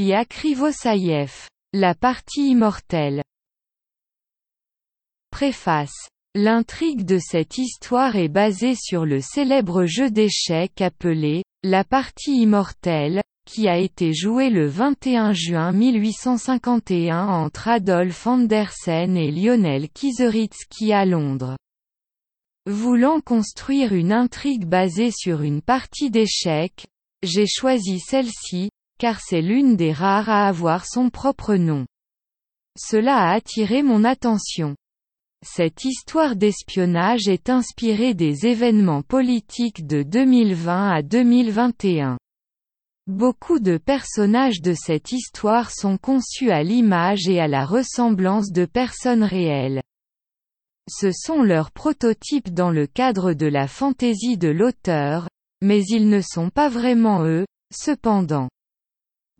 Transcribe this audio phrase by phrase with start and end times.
[0.00, 1.30] Ilya Krivosaïev.
[1.74, 3.22] La partie immortelle.
[5.30, 6.08] Préface.
[6.34, 13.20] L'intrigue de cette histoire est basée sur le célèbre jeu d'échecs appelé La partie immortelle,
[13.44, 21.04] qui a été joué le 21 juin 1851 entre Adolf Andersen et Lionel Kizeritsky à
[21.04, 21.58] Londres.
[22.64, 26.86] Voulant construire une intrigue basée sur une partie d'échecs,
[27.22, 28.70] j'ai choisi celle-ci,
[29.00, 31.86] car c'est l'une des rares à avoir son propre nom.
[32.78, 34.76] Cela a attiré mon attention.
[35.42, 42.18] Cette histoire d'espionnage est inspirée des événements politiques de 2020 à 2021.
[43.06, 48.66] Beaucoup de personnages de cette histoire sont conçus à l'image et à la ressemblance de
[48.66, 49.80] personnes réelles.
[50.90, 55.26] Ce sont leurs prototypes dans le cadre de la fantaisie de l'auteur,
[55.62, 58.50] mais ils ne sont pas vraiment eux, cependant.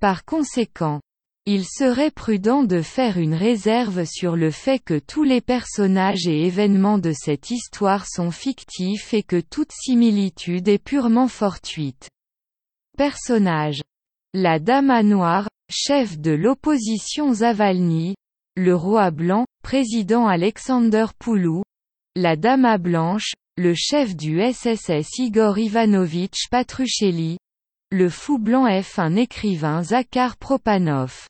[0.00, 1.00] Par conséquent,
[1.44, 6.46] il serait prudent de faire une réserve sur le fait que tous les personnages et
[6.46, 12.08] événements de cette histoire sont fictifs et que toute similitude est purement fortuite.
[12.96, 13.82] Personnages.
[14.32, 18.14] La Dame à Noir, chef de l'opposition Zavalny,
[18.56, 21.62] le roi blanc, président Alexander Poulou,
[22.16, 27.36] la Dame à Blanche, le chef du SSS Igor Ivanovitch Patruchelli,
[27.92, 31.26] le fou blanc F un écrivain Zakhar Propanov.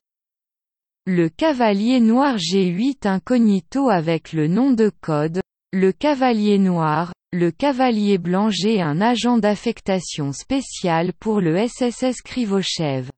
[1.06, 5.40] Le cavalier noir G8 incognito avec le nom de code,
[5.72, 13.08] le cavalier noir, le cavalier blanc G un agent d'affectation spéciale pour le SSS Krivochev.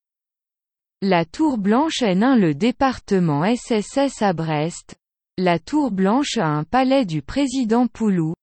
[1.01, 4.95] La Tour Blanche N1 le département SSS à Brest.
[5.37, 8.35] La Tour Blanche a un palais du président Poulou.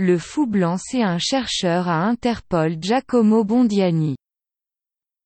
[0.00, 4.16] Le fou blanc c'est un chercheur à Interpol Giacomo Bondiani.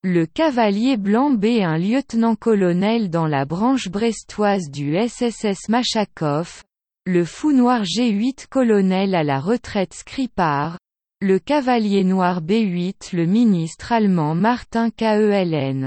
[0.04, 6.64] Le cavalier blanc B un lieutenant-colonel dans la branche brestoise du SSS Machakov,
[7.06, 10.76] le fou noir G8 colonel à la retraite Skripar,
[11.20, 15.86] le cavalier noir B8 le ministre allemand Martin Keln.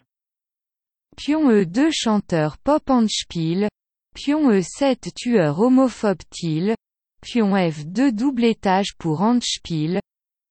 [1.17, 3.67] Pion E2 chanteur pop Spiel,
[4.13, 6.73] Pion E7 tueur homophobe Til,
[7.21, 9.99] Pion F2 double étage pour Endspiel,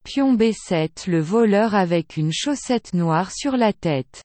[0.05, 4.23] Pion B7 le voleur avec une chaussette noire sur la tête.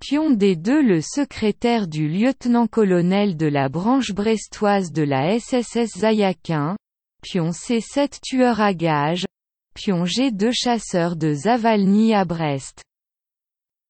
[0.00, 6.76] Pion D2 le secrétaire du lieutenant-colonel de la branche brestoise de la SSS Zayakin,
[7.20, 9.26] Pion C7 tueur à gage,
[9.74, 12.84] Pion G2 chasseur de Zavalny à Brest.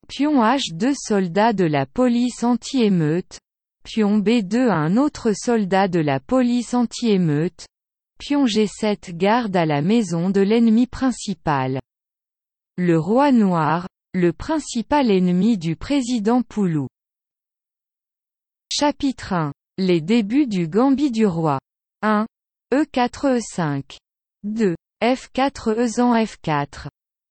[0.09, 3.39] Pion H2 soldat de la police anti-émeute,
[3.85, 7.67] Pion B2 un autre soldat de la police anti-émeute,
[8.21, 11.81] Pion G7 garde à la maison de l'ennemi principal.
[12.77, 16.87] Le roi noir, le principal ennemi du président Poulou.
[18.71, 19.53] Chapitre 1.
[19.79, 21.61] Les débuts du Gambit du roi.
[22.03, 22.27] 1.
[22.75, 23.97] E4 E5.
[24.45, 24.77] 2.
[25.03, 26.89] F4 Ezan F4.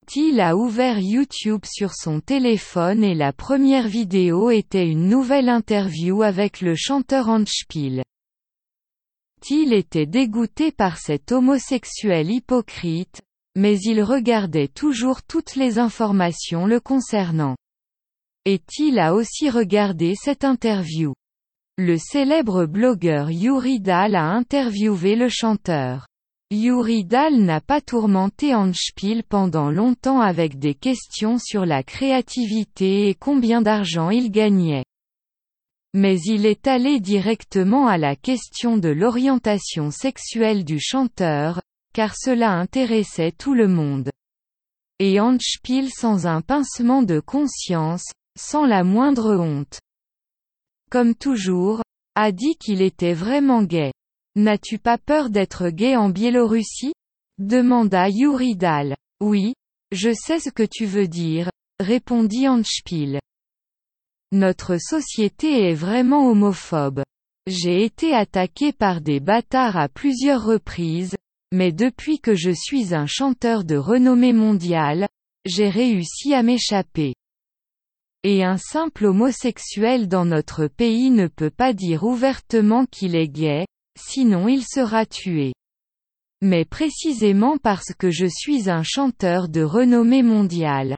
[0.08, 6.24] Thiel a ouvert YouTube sur son téléphone et la première vidéo était une nouvelle interview
[6.24, 8.02] avec le chanteur Anspiel.
[9.42, 13.22] Thiel était dégoûté par cet homosexuel hypocrite,
[13.56, 17.56] mais il regardait toujours toutes les informations le concernant.
[18.46, 21.14] Et Thiel a aussi regardé cette interview.
[21.78, 26.08] Le célèbre blogueur Yuri Dahl a interviewé le chanteur.
[26.52, 33.16] Yuri Dahl n'a pas tourmenté Anspiel pendant longtemps avec des questions sur la créativité et
[33.16, 34.84] combien d'argent il gagnait.
[35.96, 41.62] Mais il est allé directement à la question de l'orientation sexuelle du chanteur,
[41.94, 44.12] car cela intéressait tout le monde.
[45.00, 48.06] Et Anspiel sans un pincement de conscience,
[48.38, 49.80] sans la moindre honte.
[50.92, 51.82] Comme toujours,
[52.16, 53.92] a dit qu'il était vraiment gay.
[54.36, 56.94] N'as-tu pas peur d'être gay en Biélorussie?
[57.40, 58.96] demanda Yuri Dal.
[59.22, 59.54] Oui,
[59.92, 63.20] je sais ce que tu veux dire, répondit Anspiel.
[64.32, 67.04] Notre société est vraiment homophobe.
[67.48, 71.16] J'ai été attaqué par des bâtards à plusieurs reprises,
[71.52, 75.08] mais depuis que je suis un chanteur de renommée mondiale,
[75.46, 77.16] j'ai réussi à m'échapper.
[78.24, 83.66] Et un simple homosexuel dans notre pays ne peut pas dire ouvertement qu'il est gay,
[83.98, 85.54] sinon il sera tué.
[86.42, 90.98] Mais précisément parce que je suis un chanteur de renommée mondiale.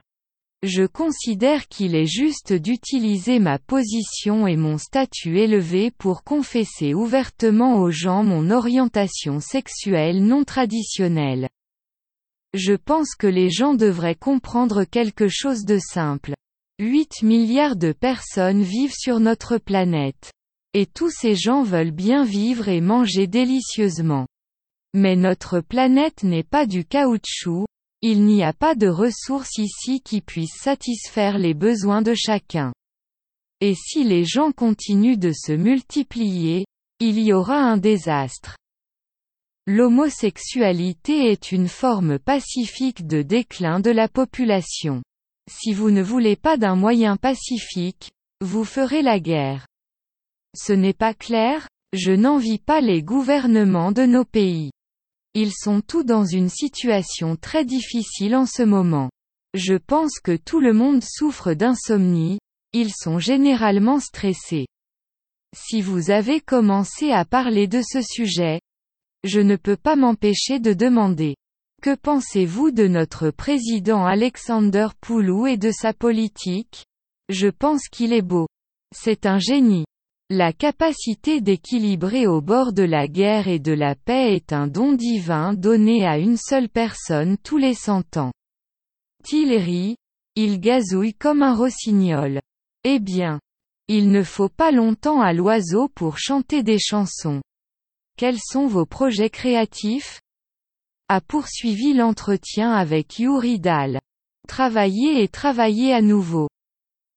[0.62, 7.80] Je considère qu'il est juste d'utiliser ma position et mon statut élevé pour confesser ouvertement
[7.80, 11.48] aux gens mon orientation sexuelle non traditionnelle.
[12.54, 16.34] Je pense que les gens devraient comprendre quelque chose de simple.
[16.78, 20.30] 8 milliards de personnes vivent sur notre planète.
[20.74, 24.28] Et tous ces gens veulent bien vivre et manger délicieusement.
[24.94, 27.66] Mais notre planète n'est pas du caoutchouc,
[28.02, 32.72] il n'y a pas de ressources ici qui puissent satisfaire les besoins de chacun.
[33.60, 36.66] Et si les gens continuent de se multiplier,
[36.98, 38.56] il y aura un désastre.
[39.68, 45.00] L'homosexualité est une forme pacifique de déclin de la population.
[45.48, 48.10] Si vous ne voulez pas d'un moyen pacifique,
[48.40, 49.68] vous ferez la guerre.
[50.56, 54.72] Ce n'est pas clair Je n'envie pas les gouvernements de nos pays.
[55.34, 59.10] Ils sont tous dans une situation très difficile en ce moment.
[59.54, 62.38] Je pense que tout le monde souffre d'insomnie,
[62.72, 64.66] ils sont généralement stressés.
[65.54, 68.60] Si vous avez commencé à parler de ce sujet,
[69.24, 71.36] je ne peux pas m'empêcher de demander.
[71.82, 76.84] Que pensez-vous de notre président Alexander Poulou et de sa politique?
[77.28, 78.46] Je pense qu'il est beau.
[78.94, 79.84] C'est un génie.
[80.34, 84.94] La capacité d'équilibrer au bord de la guerre et de la paix est un don
[84.94, 88.32] divin donné à une seule personne tous les cent ans.
[89.24, 89.96] Tillery,
[90.34, 92.40] il gazouille comme un rossignol.
[92.82, 93.40] Eh bien.
[93.88, 97.42] Il ne faut pas longtemps à l'oiseau pour chanter des chansons.
[98.16, 100.22] Quels sont vos projets créatifs?
[101.08, 104.00] A poursuivi l'entretien avec Yuri Dahl.
[104.48, 106.48] Travailler et travailler à nouveau.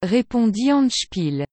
[0.02, 1.46] Répondit Anspiel.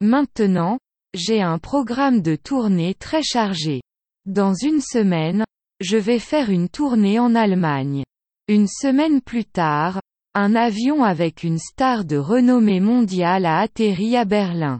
[0.00, 0.78] Maintenant,
[1.12, 3.82] j'ai un programme de tournée très chargé.
[4.26, 5.44] Dans une semaine,
[5.80, 8.04] je vais faire une tournée en Allemagne.
[8.46, 10.00] Une semaine plus tard,
[10.34, 14.78] un avion avec une star de renommée mondiale a atterri à Berlin.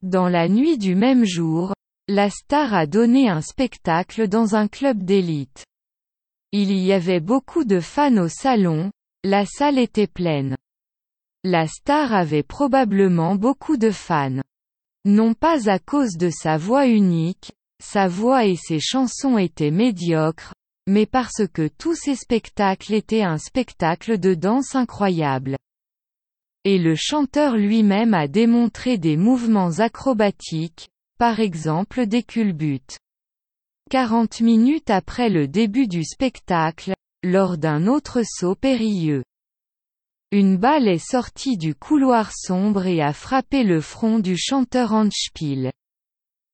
[0.00, 1.74] Dans la nuit du même jour,
[2.08, 5.66] la star a donné un spectacle dans un club d'élite.
[6.52, 8.90] Il y avait beaucoup de fans au salon,
[9.22, 10.56] la salle était pleine.
[11.44, 14.42] La star avait probablement beaucoup de fans.
[15.04, 20.52] Non pas à cause de sa voix unique, sa voix et ses chansons étaient médiocres,
[20.88, 25.56] mais parce que tous ces spectacles étaient un spectacle de danse incroyable.
[26.64, 30.88] Et le chanteur lui-même a démontré des mouvements acrobatiques,
[31.18, 32.98] par exemple des culbutes.
[33.90, 39.22] 40 minutes après le début du spectacle, lors d'un autre saut périlleux.
[40.30, 45.72] Une balle est sortie du couloir sombre et a frappé le front du chanteur Handspiel.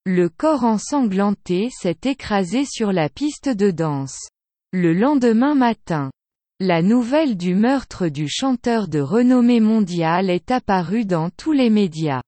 [0.06, 4.28] Le corps ensanglanté s'est écrasé sur la piste de danse.
[4.72, 6.12] Le lendemain matin,
[6.60, 12.22] la nouvelle du meurtre du chanteur de renommée mondiale est apparue dans tous les médias.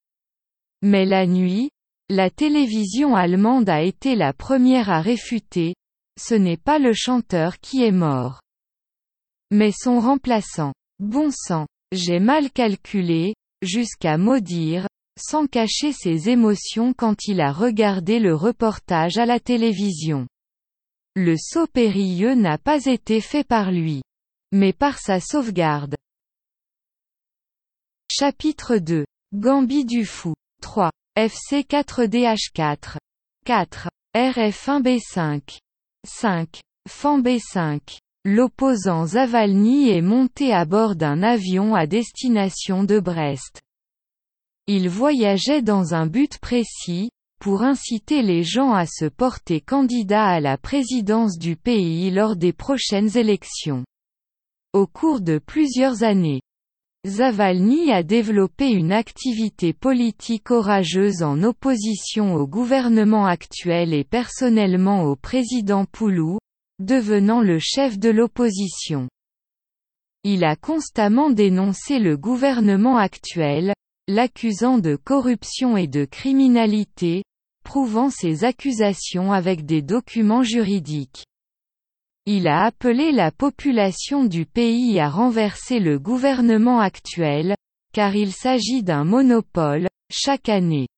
[0.83, 1.71] Mais la nuit,
[2.09, 5.77] la télévision allemande a été la première à réfuter,
[6.21, 8.41] ce n'est pas le chanteur qui est mort.
[9.53, 10.73] Mais son remplaçant.
[10.99, 14.89] Bon sang, j'ai mal calculé, jusqu'à maudire,
[15.19, 20.27] sans cacher ses émotions quand il a regardé le reportage à la télévision.
[21.15, 24.03] Le saut périlleux n'a pas été fait par lui.
[24.53, 25.97] Mais par sa sauvegarde.
[28.11, 29.05] Chapitre 2.
[29.35, 30.35] Gambie du fou.
[30.63, 30.91] 3.
[31.17, 32.99] FC 4DH4.
[33.45, 33.89] 4.
[34.15, 35.59] RF1B5.
[36.07, 36.61] 5.
[36.89, 37.99] FAN B5.
[38.29, 43.63] L'opposant Zavalny est monté à bord d'un avion à destination de Brest.
[44.67, 50.41] Il voyageait dans un but précis, pour inciter les gens à se porter candidat à
[50.41, 53.85] la présidence du pays lors des prochaines élections.
[54.73, 56.41] Au cours de plusieurs années,
[57.07, 65.15] Zavalny a développé une activité politique orageuse en opposition au gouvernement actuel et personnellement au
[65.15, 66.39] président Poulou,
[66.79, 69.09] devenant le chef de l'opposition.
[70.25, 73.75] Il a constamment dénoncé le gouvernement actuel,
[74.09, 77.23] l'accusant de corruption et de criminalité,
[77.65, 81.27] prouvant ses accusations avec des documents juridiques.
[82.25, 87.55] Il a appelé la population du pays à renverser le gouvernement actuel,
[87.93, 90.89] car il s'agit d'un monopole, chaque année.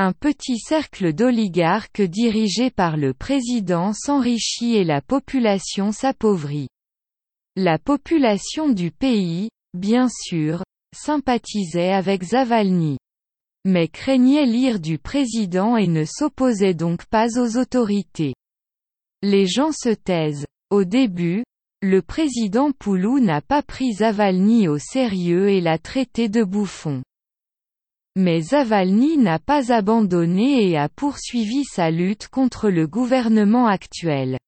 [0.00, 6.68] Un petit cercle d'oligarques dirigé par le président s'enrichit et la population s'appauvrit.
[7.56, 10.62] La population du pays, bien sûr,
[10.94, 12.98] sympathisait avec Zavalny.
[13.64, 18.36] Mais craignait l'ire du président et ne s'opposait donc pas aux autorités.
[19.22, 20.46] Les gens se taisent.
[20.70, 21.42] Au début,
[21.82, 27.02] le président Poulou n'a pas pris Zavalny au sérieux et l'a traité de bouffon.
[28.20, 34.38] Mais Zavalny n'a pas abandonné et a poursuivi sa lutte contre le gouvernement actuel.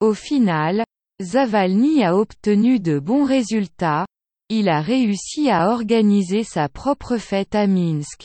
[0.00, 0.84] Au final,
[1.18, 4.04] Zavalny a obtenu de bons résultats,
[4.50, 8.24] il a réussi à organiser sa propre fête à Minsk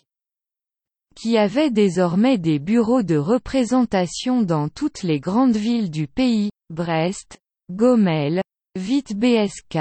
[1.15, 7.39] qui avait désormais des bureaux de représentation dans toutes les grandes villes du pays, Brest,
[7.71, 8.41] Gomel,
[8.77, 9.77] Vitebsk,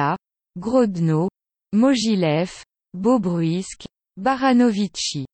[0.57, 1.29] Grodno,
[1.75, 2.63] Mogilev,
[2.95, 3.86] Bobruisk,
[4.19, 5.27] Baranovichi.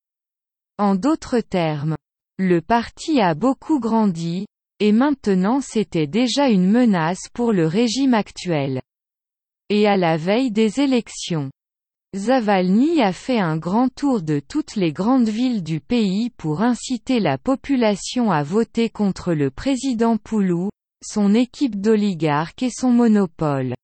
[0.77, 1.97] En d'autres termes,
[2.37, 4.47] le parti a beaucoup grandi,
[4.81, 8.83] et maintenant c'était déjà une menace pour le régime actuel.
[9.69, 11.53] Et à la veille des élections.
[12.17, 17.21] Zavalny a fait un grand tour de toutes les grandes villes du pays pour inciter
[17.21, 20.71] la population à voter contre le président Poulou,
[21.05, 23.77] son équipe d'oligarques et son monopole.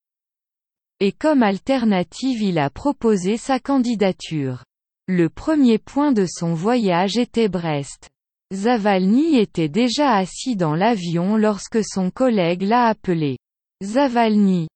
[0.98, 4.64] Et comme alternative il a proposé sa candidature.
[5.08, 8.10] Le premier point de son voyage était Brest.
[8.52, 13.38] Zavalny était déjà assis dans l'avion lorsque son collègue l'a appelé.
[13.82, 14.68] Zavalny,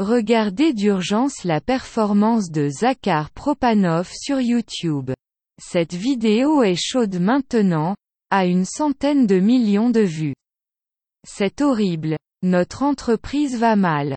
[0.00, 5.10] Regardez d'urgence la performance de Zakhar Propanov sur YouTube.
[5.60, 7.96] Cette vidéo est chaude maintenant,
[8.30, 10.34] à une centaine de millions de vues.
[11.28, 12.16] C'est horrible.
[12.42, 14.16] Notre entreprise va mal.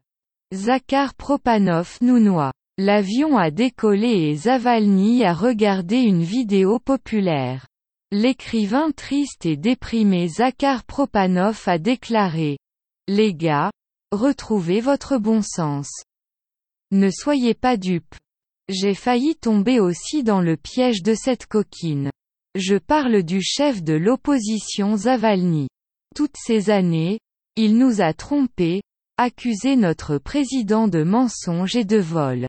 [0.54, 2.54] Zakhar Propanov nous noie.
[2.78, 7.68] L'avion a décollé et Zavalny a regardé une vidéo populaire.
[8.12, 12.58] L'écrivain triste et déprimé Zakhar Propanov a déclaré.
[13.08, 13.72] Les gars,
[14.14, 15.90] Retrouvez votre bon sens.
[16.92, 18.14] Ne soyez pas dupes.
[18.70, 22.12] J'ai failli tomber aussi dans le piège de cette coquine.
[22.54, 25.68] Je parle du chef de l'opposition Zavalny.
[26.16, 27.22] Toutes ces années,
[27.56, 28.84] il nous a trompés,
[29.18, 32.46] accusé notre président de mensonge et de vol.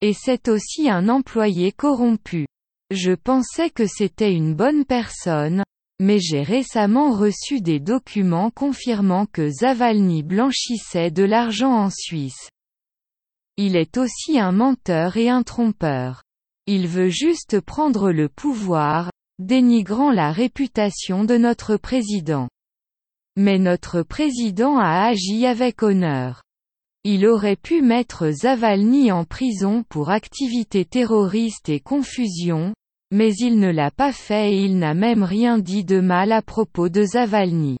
[0.00, 2.46] Et c'est aussi un employé corrompu.
[2.90, 5.64] Je pensais que c'était une bonne personne,
[6.00, 12.48] mais j'ai récemment reçu des documents confirmant que Zavalny blanchissait de l'argent en Suisse.
[13.56, 16.22] Il est aussi un menteur et un trompeur.
[16.66, 22.48] Il veut juste prendre le pouvoir, dénigrant la réputation de notre président.
[23.36, 26.42] Mais notre président a agi avec honneur.
[27.04, 32.74] Il aurait pu mettre Zavalny en prison pour activité terroriste et confusion,
[33.10, 36.42] mais il ne l'a pas fait et il n'a même rien dit de mal à
[36.42, 37.78] propos de Zavalny.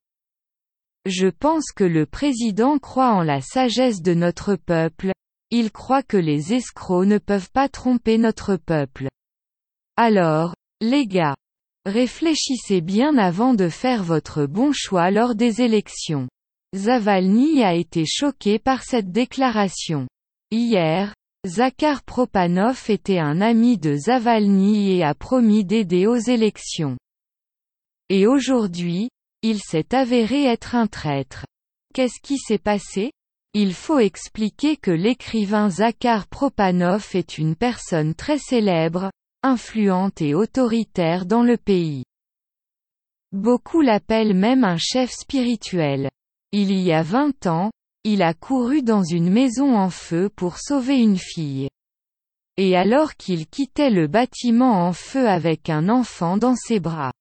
[1.04, 5.12] Je pense que le président croit en la sagesse de notre peuple,
[5.50, 9.08] il croit que les escrocs ne peuvent pas tromper notre peuple.
[9.96, 11.34] Alors, les gars,
[11.86, 16.28] réfléchissez bien avant de faire votre bon choix lors des élections.
[16.76, 20.06] Zavalny a été choqué par cette déclaration.
[20.50, 21.14] Hier,
[21.46, 26.98] Zakhar Propanov était un ami de Zavalny et a promis d'aider aux élections.
[28.10, 29.08] Et aujourd'hui,
[29.40, 31.46] il s'est avéré être un traître.
[31.94, 33.12] Qu'est-ce qui s'est passé?
[33.54, 39.10] Il faut expliquer que l'écrivain Zakhar Propanov est une personne très célèbre,
[39.42, 42.04] influente et autoritaire dans le pays.
[43.32, 46.10] Beaucoup l'appellent même un chef spirituel.
[46.52, 47.70] Il y a 20 ans,
[48.04, 51.68] il a couru dans une maison en feu pour sauver une fille.
[52.56, 57.12] Et alors qu'il quittait le bâtiment en feu avec un enfant dans ses bras.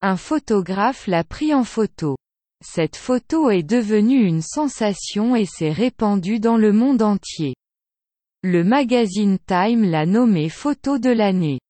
[0.00, 2.16] Un photographe l'a pris en photo.
[2.64, 7.54] Cette photo est devenue une sensation et s'est répandue dans le monde entier.
[8.42, 11.60] Le magazine Time l'a nommé photo de l'année.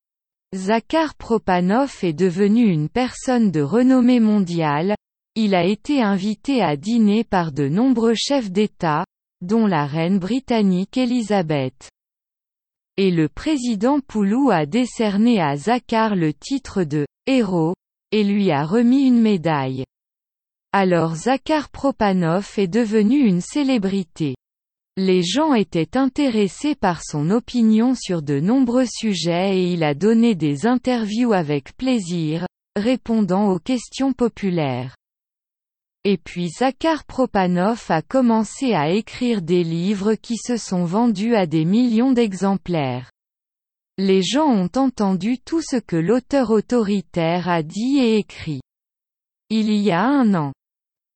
[0.55, 4.95] Zakhar Propanov est devenu une personne de renommée mondiale,
[5.35, 9.05] il a été invité à dîner par de nombreux chefs d'État,
[9.41, 11.89] dont la reine britannique Elizabeth.
[12.97, 17.73] Et le président Poulou a décerné à Zakhar le titre de héros,
[18.11, 19.85] et lui a remis une médaille.
[20.71, 24.35] Alors Zakhar Propanov est devenu une célébrité.
[24.97, 30.35] Les gens étaient intéressés par son opinion sur de nombreux sujets et il a donné
[30.35, 34.95] des interviews avec plaisir, répondant aux questions populaires.
[36.05, 41.45] Et puis Zakhar Propanov a commencé à écrire des livres qui se sont vendus à
[41.45, 43.09] des millions d'exemplaires.
[43.97, 48.59] Les gens ont entendu tout ce que l'auteur autoritaire a dit et écrit.
[49.49, 50.51] Il y a un an.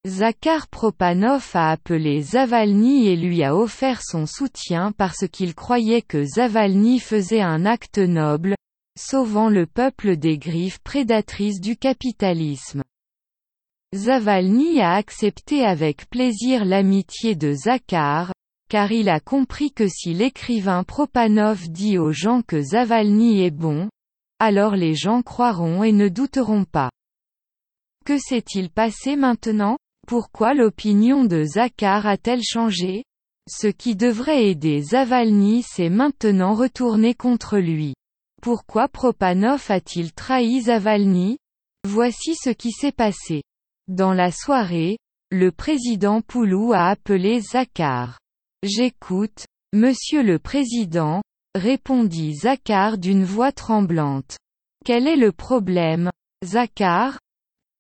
[0.07, 6.23] Zakhar Propanov a appelé Zavalny et lui a offert son soutien parce qu'il croyait que
[6.23, 8.55] Zavalny faisait un acte noble,
[8.97, 12.83] sauvant le peuple des griffes prédatrices du capitalisme.
[13.95, 18.33] Zavalny a accepté avec plaisir l'amitié de Zakhar,
[18.69, 23.89] car il a compris que si l'écrivain Propanov dit aux gens que Zavalny est bon,
[24.39, 26.91] alors les gens croiront et ne douteront pas.
[28.05, 29.77] Que s'est-il passé maintenant?
[30.05, 33.05] Pourquoi l'opinion de Zakhar a-t-elle changé?
[33.49, 37.93] Ce qui devrait aider Zavalny s'est maintenant retourné contre lui.
[38.41, 41.37] Pourquoi Propanov a-t-il trahi Zavalny
[41.87, 43.43] Voici ce qui s'est passé.
[43.87, 44.97] Dans la soirée,
[45.31, 48.19] le président Poulou a appelé Zakhar.
[48.61, 51.21] J'écoute, monsieur le président,
[51.55, 54.37] répondit Zakhar d'une voix tremblante.
[54.83, 56.11] Quel est le problème,
[56.43, 57.17] Zakhar?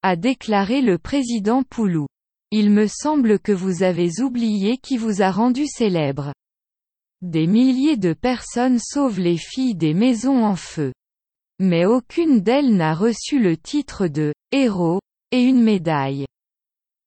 [0.01, 2.07] a déclaré le président Poulou.
[2.51, 6.31] Il me semble que vous avez oublié qui vous a rendu célèbre.
[7.21, 10.93] Des milliers de personnes sauvent les filles des maisons en feu.
[11.59, 16.25] Mais aucune d'elles n'a reçu le titre de héros et une médaille.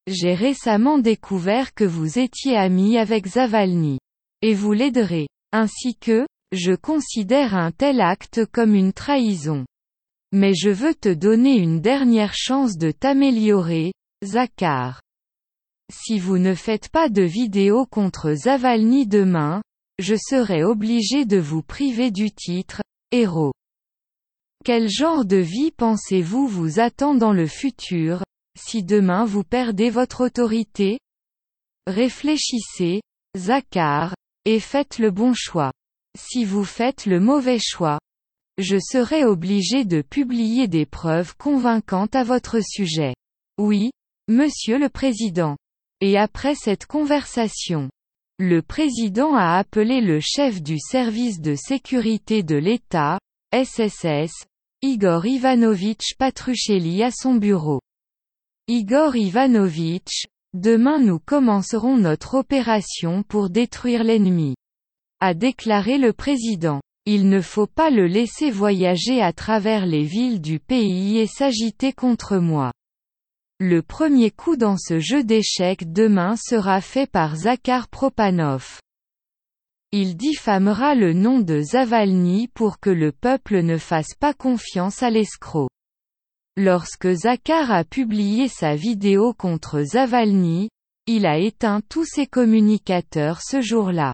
[0.07, 3.99] J'ai récemment découvert que vous étiez ami avec Zavalny.
[4.43, 5.29] Et vous l'aiderez.
[5.53, 9.65] Ainsi que, je considère un tel acte comme une trahison.
[10.33, 13.93] Mais je veux te donner une dernière chance de t'améliorer,
[14.25, 15.01] Zakhar.
[15.93, 19.61] Si vous ne faites pas de vidéo contre Zavalny demain,
[19.99, 23.53] je serai obligé de vous priver du titre, héros.
[24.65, 28.23] Quel genre de vie pensez-vous vous attend dans le futur,
[28.59, 30.99] si demain vous perdez votre autorité?
[31.87, 33.01] Réfléchissez,
[33.37, 34.15] Zakhar,
[34.45, 35.73] et faites le bon choix.
[36.19, 37.99] Si vous faites le mauvais choix,
[38.59, 43.15] je serai obligé de publier des preuves convaincantes à votre sujet.
[43.59, 43.91] Oui,
[44.29, 45.57] Monsieur le Président.
[46.01, 47.91] Et après cette conversation,
[48.39, 53.19] le président a appelé le chef du service de sécurité de l'État,
[53.53, 54.47] SSS,
[54.83, 57.83] Igor Ivanovitch Patruchelli à son bureau.
[58.67, 64.55] Igor Ivanovitch, demain nous commencerons notre opération pour détruire l'ennemi.
[65.21, 66.81] A déclaré le président.
[67.05, 71.93] Il ne faut pas le laisser voyager à travers les villes du pays et s'agiter
[71.93, 72.73] contre moi.
[73.59, 78.81] Le premier coup dans ce jeu d'échecs demain sera fait par Zakhar Propanov.
[79.93, 85.11] Il diffamera le nom de Zavalny pour que le peuple ne fasse pas confiance à
[85.11, 85.69] l'escroc.
[86.57, 90.69] Lorsque Zakhar a publié sa vidéo contre Zavalny,
[91.07, 94.13] il a éteint tous ses communicateurs ce jour-là.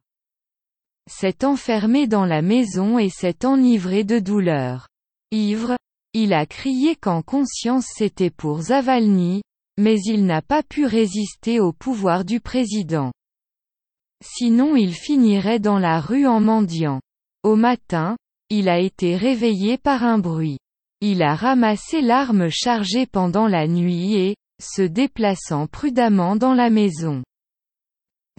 [1.10, 4.88] S'est enfermé dans la maison et s'est enivré de douleur.
[5.30, 5.76] Ivre,
[6.14, 9.42] il a crié qu'en conscience c'était pour Zavalny,
[9.76, 13.12] mais il n'a pas pu résister au pouvoir du président.
[14.24, 17.00] Sinon il finirait dans la rue en mendiant.
[17.42, 18.16] Au matin,
[18.50, 20.58] il a été réveillé par un bruit.
[21.00, 27.22] Il a ramassé l'arme chargée pendant la nuit et, se déplaçant prudemment dans la maison,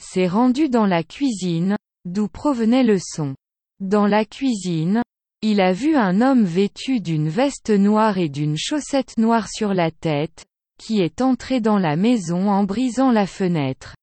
[0.01, 3.35] s'est rendu dans la cuisine, d'où provenait le son.
[3.79, 5.01] Dans la cuisine,
[5.41, 9.91] il a vu un homme vêtu d'une veste noire et d'une chaussette noire sur la
[9.91, 10.45] tête,
[10.79, 13.95] qui est entré dans la maison en brisant la fenêtre.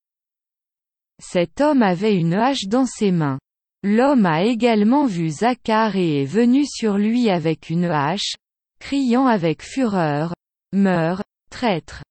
[1.22, 3.38] Cet homme avait une hache dans ses mains.
[3.83, 8.35] L'homme a également vu Zakhar et est venu sur lui avec une hache,
[8.81, 10.35] criant avec fureur,
[10.72, 12.03] Meurs, traître.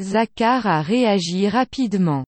[0.00, 2.24] Zakhar a réagi rapidement.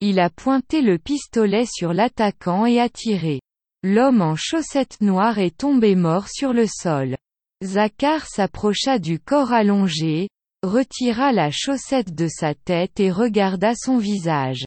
[0.00, 3.40] Il a pointé le pistolet sur l'attaquant et a tiré.
[3.82, 7.16] L'homme en chaussettes noires est tombé mort sur le sol.
[7.62, 10.28] Zakhar s'approcha du corps allongé,
[10.62, 14.64] retira la chaussette de sa tête et regarda son visage.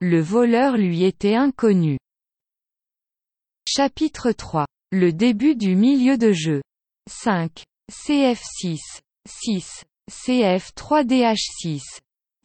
[0.00, 1.96] Le voleur lui était inconnu.
[3.66, 4.66] Chapitre 3.
[4.92, 6.60] Le début du milieu de jeu.
[7.08, 7.64] 5.
[7.90, 9.00] CF6.
[9.26, 9.84] 6.
[10.10, 11.80] CF3DH6.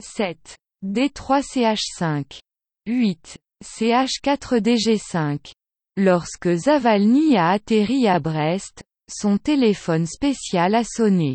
[0.02, 0.56] 7.
[0.82, 2.40] D3CH5.
[2.86, 3.38] 8.
[3.62, 5.52] CH4DG5.
[5.98, 11.34] Lorsque Zavalny a atterri à Brest, son téléphone spécial a sonné.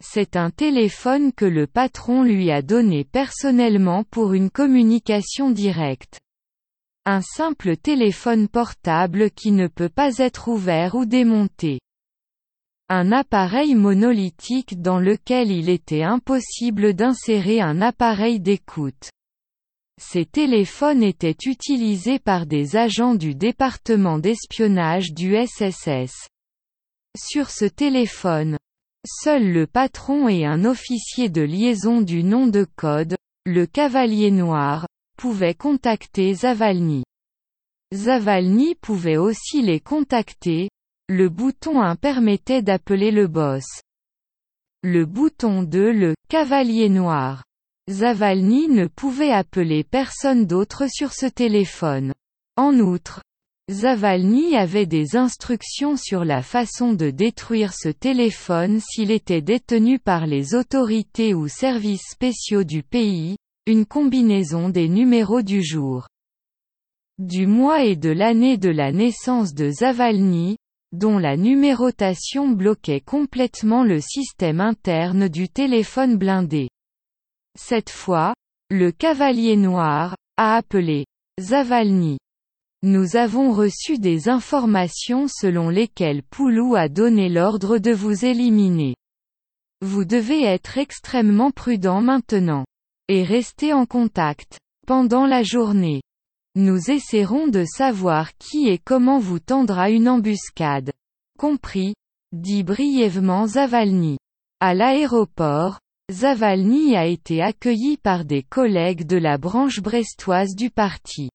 [0.00, 6.20] C'est un téléphone que le patron lui a donné personnellement pour une communication directe.
[7.04, 11.80] Un simple téléphone portable qui ne peut pas être ouvert ou démonté.
[12.88, 19.10] Un appareil monolithique dans lequel il était impossible d'insérer un appareil d'écoute.
[20.00, 26.28] Ces téléphones étaient utilisés par des agents du département d'espionnage du SSS.
[27.16, 28.58] Sur ce téléphone,
[29.08, 33.16] seul le patron et un officier de liaison du nom de code,
[33.46, 37.02] le Cavalier Noir, pouvaient contacter Zavalny.
[37.94, 40.68] Zavalny pouvait aussi les contacter,
[41.08, 43.64] le bouton 1 permettait d'appeler le boss.
[44.82, 47.44] Le bouton 2 le Cavalier Noir.
[47.90, 52.12] Zavalny ne pouvait appeler personne d'autre sur ce téléphone.
[52.56, 53.22] En outre,
[53.70, 60.26] Zavalny avait des instructions sur la façon de détruire ce téléphone s'il était détenu par
[60.26, 66.08] les autorités ou services spéciaux du pays, une combinaison des numéros du jour,
[67.18, 70.56] du mois et de l'année de la naissance de Zavalny,
[70.92, 76.70] dont la numérotation bloquait complètement le système interne du téléphone blindé.
[77.58, 78.32] Cette fois,
[78.70, 81.04] le cavalier noir, a appelé
[81.38, 82.18] Zavalny.
[82.84, 88.94] Nous avons reçu des informations selon lesquelles Poulou a donné l'ordre de vous éliminer.
[89.80, 92.64] Vous devez être extrêmement prudent maintenant.
[93.08, 94.60] Et rester en contact.
[94.86, 96.02] Pendant la journée.
[96.54, 100.92] Nous essaierons de savoir qui et comment vous tendra une embuscade.
[101.36, 101.94] Compris,
[102.30, 104.18] dit brièvement Zavalny.
[104.60, 105.80] À l'aéroport,
[106.12, 111.30] Zavalny a été accueilli par des collègues de la branche brestoise du parti.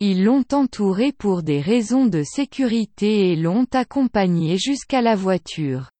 [0.00, 5.90] Ils l'ont entouré pour des raisons de sécurité et l'ont accompagné jusqu'à la voiture.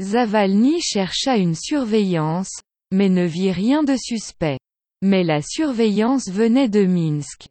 [0.00, 4.58] Zavalny chercha une surveillance, mais ne vit rien de suspect.
[5.02, 7.48] Mais la surveillance venait de Minsk.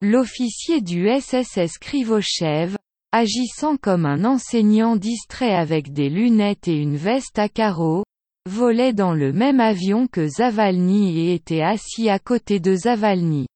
[0.00, 2.76] L'officier du SSS Krivochev,
[3.10, 8.04] agissant comme un enseignant distrait avec des lunettes et une veste à carreaux,
[8.48, 13.46] volait dans le même avion que Zavalny et était assis à côté de Zavalny.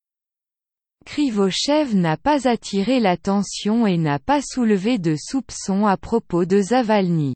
[1.04, 7.34] Krivochev n'a pas attiré l'attention et n'a pas soulevé de soupçons à propos de Zavalny.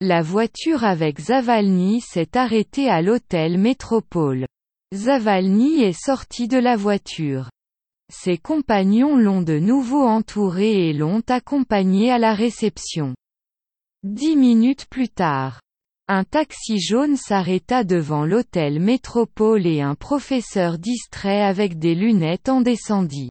[0.00, 4.46] La voiture avec Zavalny s'est arrêtée à l'hôtel Métropole.
[4.92, 7.48] Zavalny est sorti de la voiture.
[8.12, 13.14] Ses compagnons l'ont de nouveau entouré et l'ont accompagné à la réception.
[14.02, 15.60] Dix minutes plus tard,
[16.14, 22.60] un taxi jaune s'arrêta devant l'hôtel Métropole et un professeur distrait avec des lunettes en
[22.60, 23.30] descendit.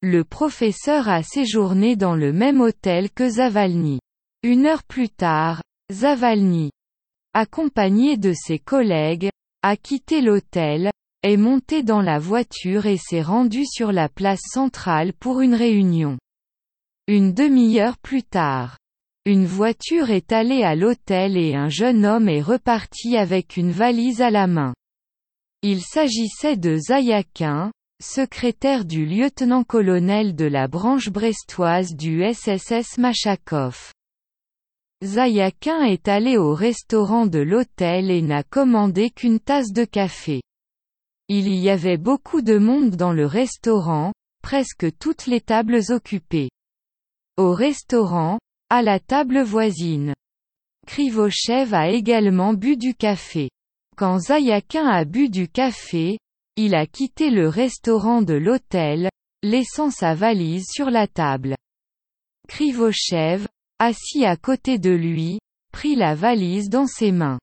[0.00, 3.98] Le professeur a séjourné dans le même hôtel que Zavalny.
[4.44, 6.70] Une heure plus tard, Zavalny,
[7.34, 9.30] accompagné de ses collègues,
[9.64, 10.92] a quitté l'hôtel,
[11.24, 16.16] est monté dans la voiture et s'est rendu sur la place centrale pour une réunion.
[17.08, 18.76] Une demi-heure plus tard,
[19.28, 24.22] une voiture est allée à l'hôtel et un jeune homme est reparti avec une valise
[24.22, 24.72] à la main.
[25.60, 27.70] Il s'agissait de Zayakin,
[28.02, 33.92] secrétaire du lieutenant-colonel de la branche brestoise du SSS Machakov.
[35.04, 40.40] Zayakin est allé au restaurant de l'hôtel et n'a commandé qu'une tasse de café.
[41.28, 46.48] Il y avait beaucoup de monde dans le restaurant, presque toutes les tables occupées.
[47.36, 48.38] Au restaurant,
[48.70, 50.14] à la table voisine.
[50.86, 53.50] Krivochev a également bu du café.
[53.96, 56.18] Quand Zayakin a bu du café,
[56.56, 59.10] il a quitté le restaurant de l'hôtel,
[59.42, 61.56] laissant sa valise sur la table.
[62.48, 63.46] Krivochev,
[63.78, 65.38] assis à côté de lui,
[65.72, 67.38] prit la valise dans ses mains.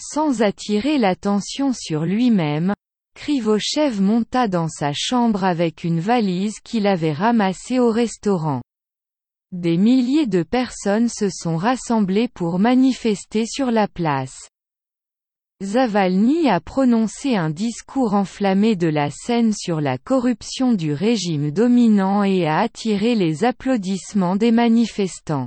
[0.00, 2.74] Sans attirer l'attention sur lui-même,
[3.14, 8.60] Krivochev monta dans sa chambre avec une valise qu'il avait ramassée au restaurant.
[9.54, 14.48] Des milliers de personnes se sont rassemblées pour manifester sur la place.
[15.62, 22.24] Zavalny a prononcé un discours enflammé de la scène sur la corruption du régime dominant
[22.24, 25.46] et a attiré les applaudissements des manifestants.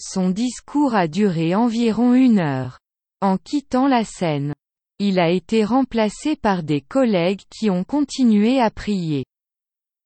[0.00, 2.78] Son discours a duré environ une heure.
[3.20, 4.54] En quittant la scène,
[5.00, 9.24] il a été remplacé par des collègues qui ont continué à prier.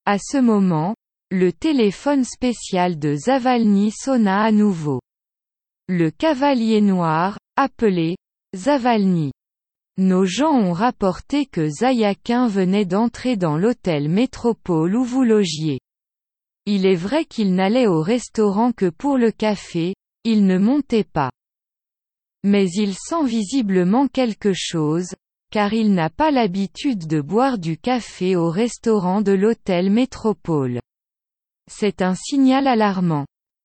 [0.07, 0.95] À ce moment,
[1.33, 5.01] le téléphone spécial de Zavalny sonna à nouveau.
[5.89, 8.17] Le cavalier noir, appelé
[8.55, 9.33] Zavalny.
[9.97, 15.81] Nos gens ont rapporté que Zayakin venait d'entrer dans l'hôtel Métropole où vous logiez.
[16.67, 21.31] Il est vrai qu'il n'allait au restaurant que pour le café, il ne montait pas.
[22.45, 25.15] Mais il sent visiblement quelque chose,
[25.51, 30.83] car il n'a pas l'habitude de boire du café au restaurant de l'hôtel Métropole.
[31.75, 33.25] C'est un signal alarmant.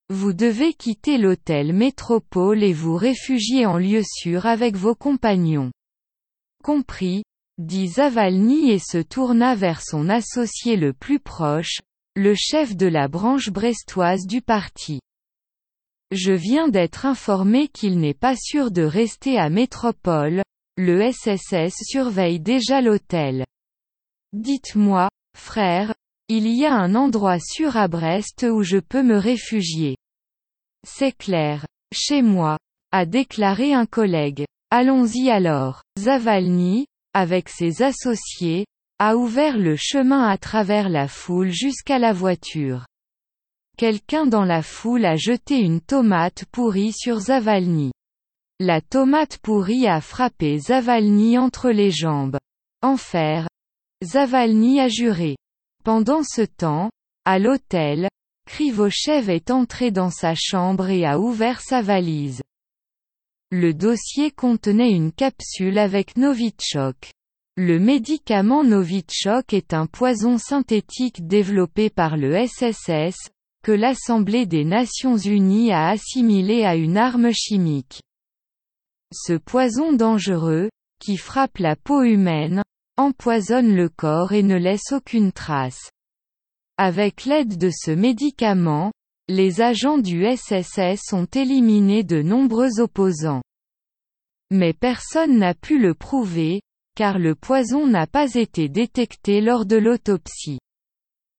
[0.09, 5.71] Vous devez quitter l'hôtel Métropole et vous réfugier en lieu sûr avec vos compagnons.
[6.63, 7.23] Compris,
[7.57, 11.81] dit Zavalny et se tourna vers son associé le plus proche,
[12.15, 15.01] le chef de la branche brestoise du parti.
[16.11, 20.43] Je viens d'être informé qu'il n'est pas sûr de rester à Métropole,
[20.77, 23.45] le SSS surveille déjà l'hôtel.
[24.31, 25.93] Dites-moi, frère,
[26.29, 29.95] il y a un endroit sûr à Brest où je peux me réfugier.
[30.85, 31.65] C'est clair.
[31.93, 32.57] Chez moi.
[32.91, 34.45] A déclaré un collègue.
[34.69, 35.83] Allons-y alors.
[35.99, 38.65] Zavalny, avec ses associés,
[38.99, 42.85] a ouvert le chemin à travers la foule jusqu'à la voiture.
[43.77, 47.91] Quelqu'un dans la foule a jeté une tomate pourrie sur Zavalny.
[48.59, 52.37] La tomate pourrie a frappé Zavalny entre les jambes.
[52.81, 53.47] Enfer.
[54.03, 55.37] Zavalny a juré.
[55.83, 56.89] Pendant ce temps,
[57.25, 58.09] à l'hôtel,
[58.47, 62.41] Krivochev est entré dans sa chambre et a ouvert sa valise.
[63.51, 67.11] Le dossier contenait une capsule avec Novichok.
[67.55, 73.29] Le médicament Novichok est un poison synthétique développé par le SSS,
[73.63, 78.01] que l'Assemblée des Nations Unies a assimilé à une arme chimique.
[79.13, 82.63] Ce poison dangereux, qui frappe la peau humaine,
[82.97, 85.91] empoisonne le corps et ne laisse aucune trace.
[86.77, 88.91] Avec l'aide de ce médicament,
[89.29, 93.41] les agents du SSS ont éliminé de nombreux opposants.
[94.51, 96.61] Mais personne n'a pu le prouver,
[96.95, 100.59] car le poison n'a pas été détecté lors de l'autopsie.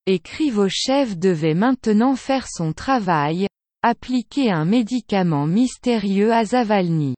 [0.06, 3.46] Et Krivochev devait maintenant faire son travail,
[3.82, 7.14] appliquer un médicament mystérieux à Zavalny.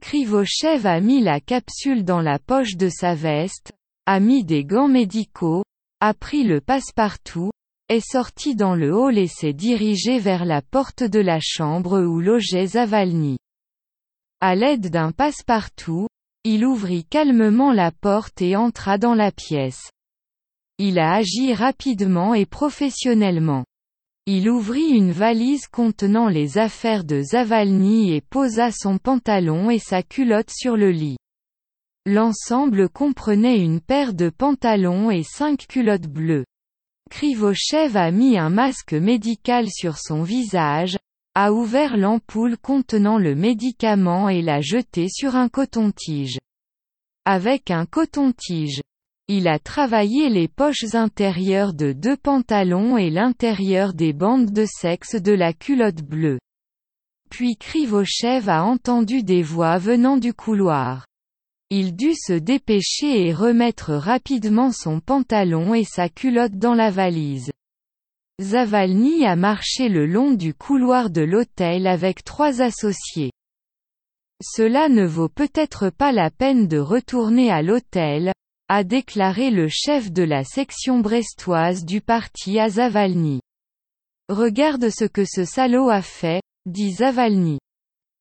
[0.00, 3.72] Krivochev a mis la capsule dans la poche de sa veste,
[4.06, 5.62] a mis des gants médicaux,
[6.00, 7.50] a pris le passe-partout,
[7.88, 12.20] est sorti dans le hall et s'est dirigé vers la porte de la chambre où
[12.20, 13.36] logeait Zavalny.
[14.40, 16.06] À l'aide d'un passe-partout,
[16.44, 19.90] il ouvrit calmement la porte et entra dans la pièce.
[20.78, 23.64] Il a agi rapidement et professionnellement.
[24.32, 30.04] Il ouvrit une valise contenant les affaires de Zavalny et posa son pantalon et sa
[30.04, 31.16] culotte sur le lit.
[32.06, 36.44] L'ensemble comprenait une paire de pantalons et cinq culottes bleues.
[37.10, 40.96] Krivochev a mis un masque médical sur son visage,
[41.34, 46.38] a ouvert l'ampoule contenant le médicament et l'a jeté sur un coton-tige.
[47.24, 48.80] Avec un coton-tige.
[49.32, 55.14] Il a travaillé les poches intérieures de deux pantalons et l'intérieur des bandes de sexe
[55.14, 56.40] de la culotte bleue.
[57.30, 61.06] Puis Krivochev a entendu des voix venant du couloir.
[61.70, 67.52] Il dut se dépêcher et remettre rapidement son pantalon et sa culotte dans la valise.
[68.42, 73.30] Zavalny a marché le long du couloir de l'hôtel avec trois associés.
[74.42, 78.32] Cela ne vaut peut-être pas la peine de retourner à l'hôtel,
[78.72, 83.40] a déclaré le chef de la section brestoise du parti à Zavalny.
[84.28, 87.58] Regarde ce que ce salaud a fait, dit Zavalny.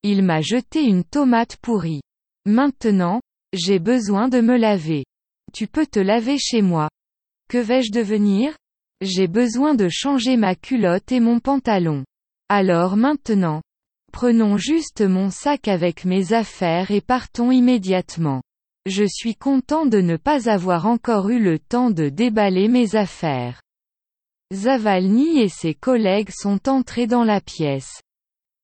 [0.02, 2.02] Il m'a jeté une tomate pourrie.
[2.48, 3.22] Maintenant,
[3.54, 5.06] j'ai besoin de me laver.
[5.54, 6.90] Tu peux te laver chez moi.
[7.48, 8.58] Que vais-je devenir?
[9.02, 12.06] J'ai besoin de changer ma culotte et mon pantalon.
[12.50, 13.62] Alors maintenant.
[14.12, 18.42] Prenons juste mon sac avec mes affaires et partons immédiatement.
[18.86, 23.62] Je suis content de ne pas avoir encore eu le temps de déballer mes affaires.
[24.54, 28.02] Zavalny et ses collègues sont entrés dans la pièce.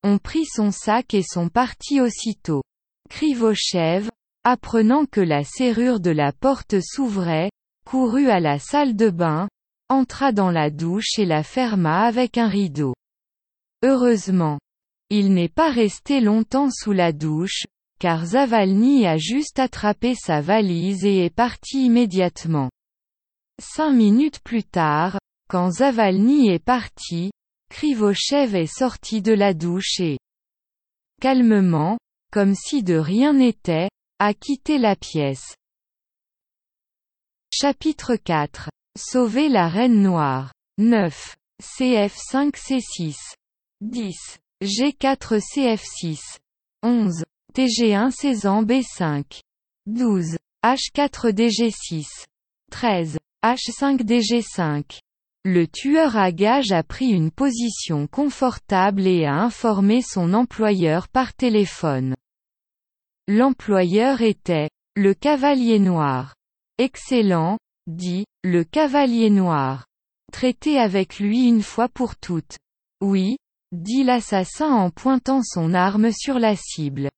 [0.04, 2.63] On prit son sac et sont partis aussitôt.
[3.10, 4.10] Krivochev,
[4.43, 7.51] apprenant que la serrure de la porte s'ouvrait,
[7.86, 9.47] courut à la salle de bain,
[9.89, 12.93] entra dans la douche et la ferma avec un rideau.
[13.84, 14.60] Heureusement.
[15.12, 17.65] Il n'est pas resté longtemps sous la douche,
[18.05, 22.69] car Zavalny a juste attrapé sa valise et est parti immédiatement.
[23.59, 25.17] Cinq minutes plus tard,
[25.49, 27.31] quand Zavalny est parti,
[27.71, 30.19] Krivochev est sorti de la douche et
[31.19, 31.97] calmement,
[32.31, 33.89] comme si de rien n'était,
[34.19, 35.55] a quitté la pièce.
[37.51, 38.69] Chapitre 4.
[38.95, 40.53] Sauver la Reine Noire.
[40.77, 41.35] 9.
[41.59, 43.15] CF5C6.
[43.81, 44.37] 10.
[44.61, 46.19] G4 CF6.
[46.83, 47.25] 11.
[47.55, 49.39] TG1 Cézanne B5.
[49.85, 50.37] 12.
[50.61, 52.05] H4 DG6.
[52.69, 53.17] 13.
[53.45, 54.99] H5 DG5.
[55.45, 61.33] Le tueur à gage a pris une position confortable et a informé son employeur par
[61.33, 62.15] téléphone.
[63.29, 66.35] L'employeur était le cavalier noir.
[66.77, 69.85] Excellent, dit le cavalier noir.
[70.33, 72.57] Traitez avec lui une fois pour toutes.
[72.99, 73.37] Oui,
[73.71, 77.09] dit l'assassin en pointant son arme sur la cible.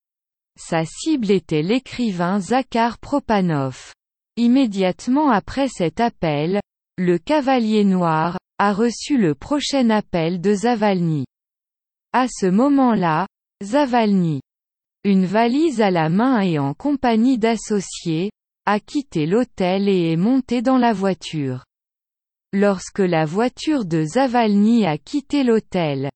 [0.60, 3.93] Sa cible était l'écrivain Zakhar Propanov.
[4.38, 6.60] Immédiatement après cet appel,
[6.98, 11.26] le cavalier noir, a reçu le prochain appel de Zavalny.
[12.12, 13.28] À ce moment-là,
[13.63, 14.41] Zavalny,
[15.04, 18.32] une valise à la main et en compagnie d'associés,
[18.65, 21.65] a quitté l'hôtel et est monté dans la voiture.
[22.52, 26.10] Lorsque la voiture de Zavalny a quitté l'hôtel,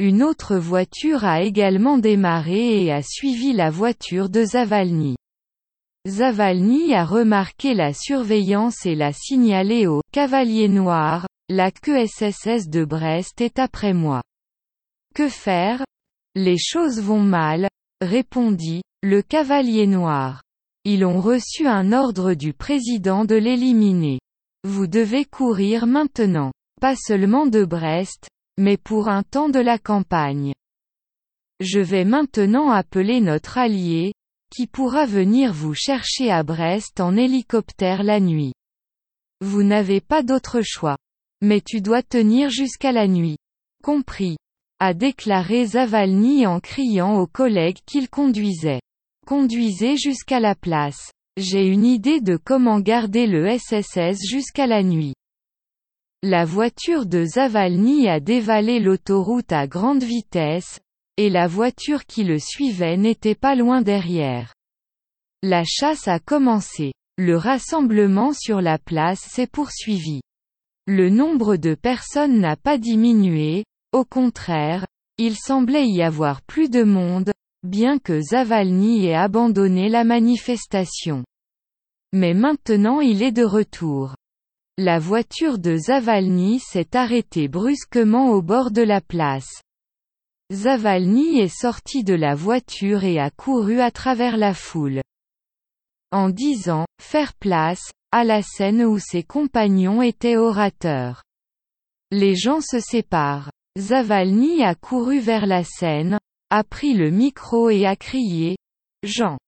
[0.00, 5.16] une autre voiture a également démarré et a suivi la voiture de Zavalny.
[6.06, 13.40] Zavalny a remarqué la surveillance et l'a signalé au Cavalier Noir, la QSSS de Brest
[13.40, 14.22] est après moi.
[15.14, 15.84] Que faire?
[16.36, 17.68] Les choses vont mal,
[18.00, 20.42] répondit, le cavalier noir.
[20.84, 24.20] Ils ont reçu un ordre du président de l'éliminer.
[24.62, 26.52] Vous devez courir maintenant.
[26.80, 30.52] Pas seulement de Brest, mais pour un temps de la campagne.
[31.60, 34.12] Je vais maintenant appeler notre allié,
[34.50, 38.52] qui pourra venir vous chercher à Brest en hélicoptère la nuit.
[39.40, 40.96] Vous n'avez pas d'autre choix.
[41.40, 43.36] Mais tu dois tenir jusqu'à la nuit.
[43.82, 44.36] Compris.
[44.80, 48.80] A déclaré Zavalny en criant aux collègues qu'il conduisait.
[49.26, 51.12] Conduisez jusqu'à la place.
[51.36, 55.14] J'ai une idée de comment garder le SSS jusqu'à la nuit.
[56.24, 60.80] La voiture de Zavalny a dévalé l'autoroute à grande vitesse,
[61.16, 64.52] et la voiture qui le suivait n'était pas loin derrière.
[65.44, 66.92] La chasse a commencé.
[67.18, 70.20] Le rassemblement sur la place s'est poursuivi.
[70.88, 74.86] Le nombre de personnes n'a pas diminué, au contraire,
[75.18, 77.30] il semblait y avoir plus de monde,
[77.62, 81.22] bien que Zavalny ait abandonné la manifestation.
[82.12, 84.16] Mais maintenant il est de retour.
[84.80, 89.60] La voiture de Zavalny s'est arrêtée brusquement au bord de la place.
[90.52, 95.02] Zavalny est sorti de la voiture et a couru à travers la foule.
[96.12, 101.24] En disant, faire place, à la scène où ses compagnons étaient orateurs.
[102.12, 103.50] Les gens se séparent.
[103.76, 108.56] Zavalny a couru vers la scène, a pris le micro et a crié,
[109.02, 109.38] Jean.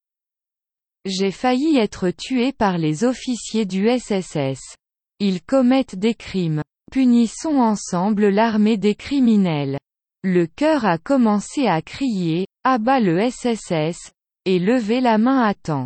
[1.05, 4.75] J'ai failli être tué par les officiers du SSS.
[5.23, 6.63] Ils commettent des crimes.
[6.91, 9.77] Punissons ensemble l'armée des criminels.
[10.23, 14.13] Le cœur a commencé à crier, abat le SSS,
[14.45, 15.85] et lever la main à temps.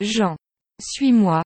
[0.00, 0.36] Jean.
[0.80, 1.42] Suis-moi.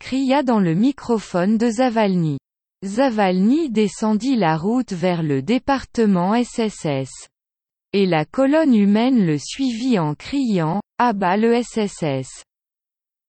[0.00, 2.38] cria dans le microphone de Zavalny.
[2.84, 7.28] Zavalny descendit la route vers le département SSS.
[7.92, 12.42] Et la colonne humaine le suivit en criant, abat le SSS.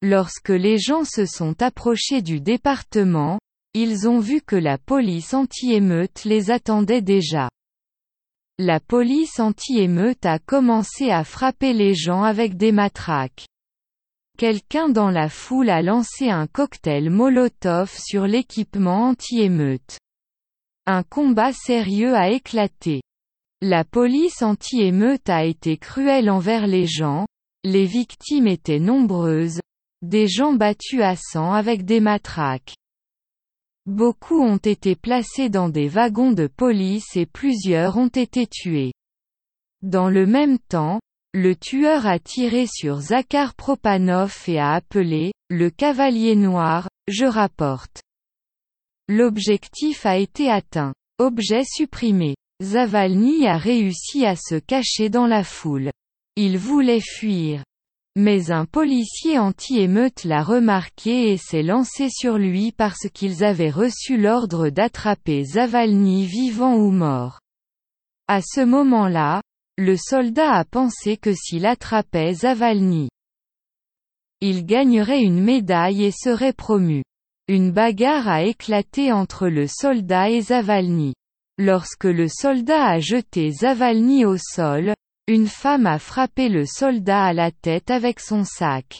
[0.05, 3.39] Lorsque les gens se sont approchés du département,
[3.73, 7.49] ils ont vu que la police anti-émeute les attendait déjà.
[8.59, 13.45] La police anti-émeute a commencé à frapper les gens avec des matraques.
[14.37, 19.99] Quelqu'un dans la foule a lancé un cocktail Molotov sur l'équipement anti-émeute.
[20.85, 23.03] Un combat sérieux a éclaté.
[23.61, 27.25] La police anti-émeute a été cruelle envers les gens,
[27.63, 29.61] les victimes étaient nombreuses,
[30.03, 32.75] des gens battus à sang avec des matraques.
[33.85, 38.93] Beaucoup ont été placés dans des wagons de police et plusieurs ont été tués.
[39.81, 40.99] Dans le même temps,
[41.33, 48.01] le tueur a tiré sur Zakhar Propanov et a appelé, le cavalier noir, je rapporte.
[49.09, 50.93] L'objectif a été atteint.
[51.17, 52.35] Objet supprimé.
[52.61, 55.91] Zavalny a réussi à se cacher dans la foule.
[56.35, 57.63] Il voulait fuir.
[58.15, 64.17] Mais un policier anti-émeute l'a remarqué et s'est lancé sur lui parce qu'ils avaient reçu
[64.17, 67.39] l'ordre d'attraper Zavalny vivant ou mort.
[68.27, 69.41] À ce moment-là,
[69.77, 73.09] le soldat a pensé que s'il attrapait Zavalny,
[74.45, 77.01] il gagnerait une médaille et serait promu.
[77.47, 81.13] Une bagarre a éclaté entre le soldat et Zavalny.
[81.57, 84.95] Lorsque le soldat a jeté Zavalny au sol,
[85.27, 88.99] une femme a frappé le soldat à la tête avec son sac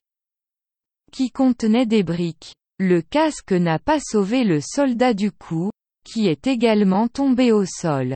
[1.12, 2.56] qui contenait des briques.
[2.80, 5.70] Le casque n'a pas sauvé le soldat du coup,
[6.04, 8.16] qui est également tombé au sol.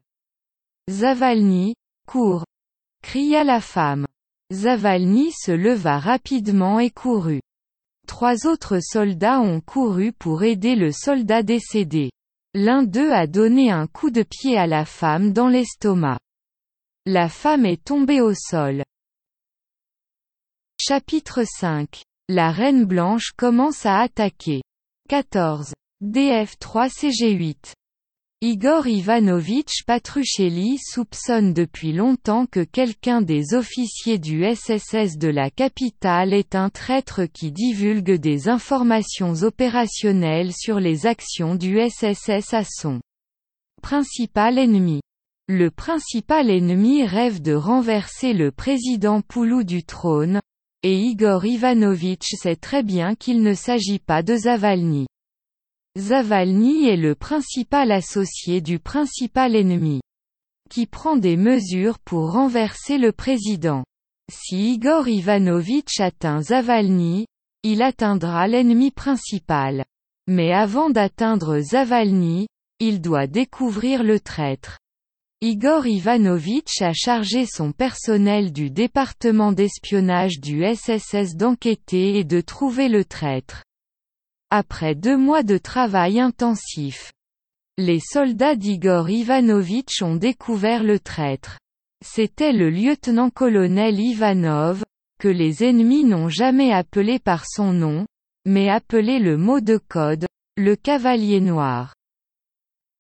[0.89, 1.75] Zavalny,
[2.07, 2.43] cours
[3.03, 4.07] cria la femme.
[4.51, 7.41] Zavalny se leva rapidement et courut.
[8.07, 12.09] Trois autres soldats ont couru pour aider le soldat décédé.
[12.55, 16.17] L'un d'eux a donné un coup de pied à la femme dans l'estomac.
[17.09, 18.83] La femme est tombée au sol.
[20.77, 22.01] Chapitre 5.
[22.27, 24.61] La Reine Blanche commence à attaquer.
[25.07, 25.71] 14.
[26.03, 27.71] DF3 CG8.
[28.41, 36.33] Igor Ivanovitch Patruchelli soupçonne depuis longtemps que quelqu'un des officiers du SSS de la capitale
[36.33, 42.99] est un traître qui divulgue des informations opérationnelles sur les actions du SSS à son
[43.81, 44.99] principal ennemi.
[45.49, 50.41] Le principal ennemi rêve de renverser le président Poulou du trône,
[50.83, 55.07] et Igor Ivanovitch sait très bien qu'il ne s'agit pas de Zavalny.
[55.97, 60.01] Zavalny est le principal associé du principal ennemi,
[60.69, 63.85] qui prend des mesures pour renverser le président.
[64.29, 67.25] Si Igor Ivanovitch atteint Zavalny,
[67.63, 69.85] il atteindra l'ennemi principal.
[70.27, 72.47] Mais avant d'atteindre Zavalny,
[72.79, 74.77] il doit découvrir le traître.
[75.41, 82.89] Igor Ivanovitch a chargé son personnel du département d'espionnage du SSS d'enquêter et de trouver
[82.89, 83.63] le traître.
[84.49, 87.11] Après deux mois de travail intensif,
[87.77, 91.59] les soldats d'Igor Ivanovitch ont découvert le traître.
[92.03, 94.83] C'était le lieutenant-colonel Ivanov,
[95.19, 98.07] que les ennemis n'ont jamais appelé par son nom,
[98.45, 100.25] mais appelé le mot de code,
[100.55, 101.93] le cavalier noir.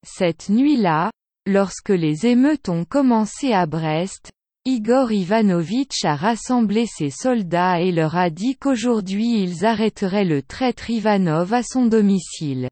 [0.05, 1.09] Cette nuit-là,
[1.47, 4.31] lorsque les émeutes ont commencé à Brest,
[4.65, 10.89] Igor Ivanovitch a rassemblé ses soldats et leur a dit qu'aujourd'hui ils arrêteraient le traître
[10.89, 12.67] Ivanov à son domicile.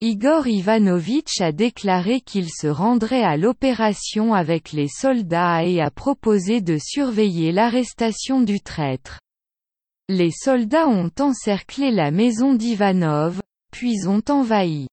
[0.00, 6.60] Igor Ivanovitch a déclaré qu'il se rendrait à l'opération avec les soldats et a proposé
[6.60, 9.18] de surveiller l'arrestation du traître.
[10.08, 13.40] Les soldats ont encerclé la maison d'Ivanov,
[13.72, 14.86] puis ont envahi.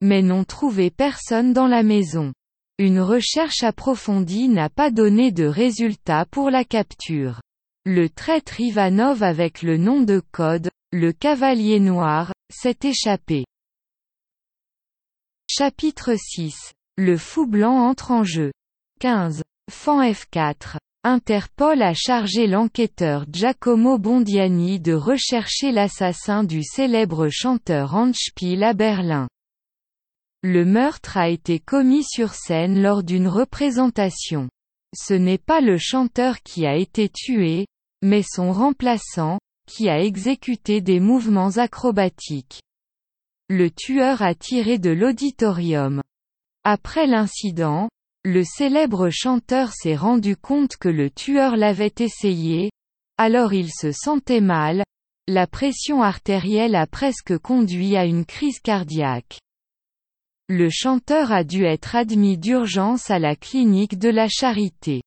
[0.00, 2.32] Mais n'ont trouvé personne dans la maison.
[2.78, 7.40] Une recherche approfondie n'a pas donné de résultat pour la capture.
[7.84, 13.44] Le traître Ivanov avec le nom de code, le Cavalier Noir, s'est échappé.
[15.50, 16.74] Chapitre 6.
[16.96, 18.52] Le fou blanc entre en jeu.
[19.00, 19.42] 15.
[19.70, 20.76] Fan F4.
[21.04, 29.28] Interpol a chargé l'enquêteur Giacomo Bondiani de rechercher l'assassin du célèbre chanteur Handspiel à Berlin.
[30.44, 34.48] Le meurtre a été commis sur scène lors d'une représentation.
[34.96, 37.66] Ce n'est pas le chanteur qui a été tué,
[38.02, 42.62] mais son remplaçant, qui a exécuté des mouvements acrobatiques.
[43.48, 46.02] Le tueur a tiré de l'auditorium.
[46.62, 47.88] Après l'incident,
[48.24, 52.70] le célèbre chanteur s'est rendu compte que le tueur l'avait essayé,
[53.16, 54.84] alors il se sentait mal,
[55.26, 59.40] la pression artérielle a presque conduit à une crise cardiaque.
[60.50, 65.02] Le chanteur a dû être admis d'urgence à la clinique de la Charité.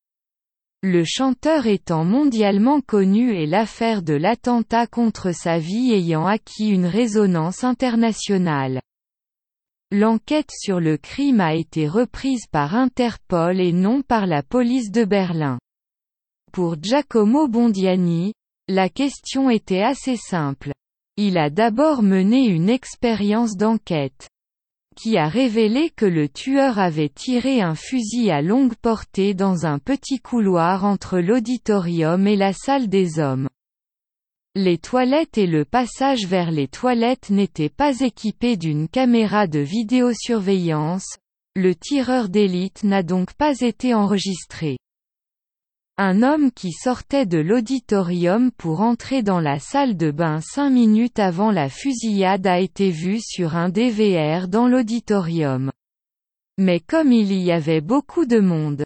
[0.84, 6.86] Le chanteur étant mondialement connu et l'affaire de l'attentat contre sa vie ayant acquis une
[6.86, 8.82] résonance internationale.
[9.92, 15.06] L'enquête sur le crime a été reprise par Interpol et non par la police de
[15.06, 15.58] Berlin.
[16.52, 18.34] Pour Giacomo Bondiani,
[18.68, 20.72] la question était assez simple.
[21.18, 24.31] Il a d'abord mené une expérience d'enquête
[25.02, 29.80] qui a révélé que le tueur avait tiré un fusil à longue portée dans un
[29.80, 33.50] petit couloir entre l'auditorium et la salle des hommes.
[34.54, 41.18] Les toilettes et le passage vers les toilettes n'étaient pas équipés d'une caméra de vidéosurveillance,
[41.56, 44.78] le tireur d'élite n'a donc pas été enregistré.
[45.98, 51.20] Un homme qui sortait de l'auditorium pour entrer dans la salle de bain cinq minutes
[51.20, 55.72] avant la fusillade a été vu sur un DVR dans l'auditorium.
[56.58, 58.84] Mais comme il y avait beaucoup de monde,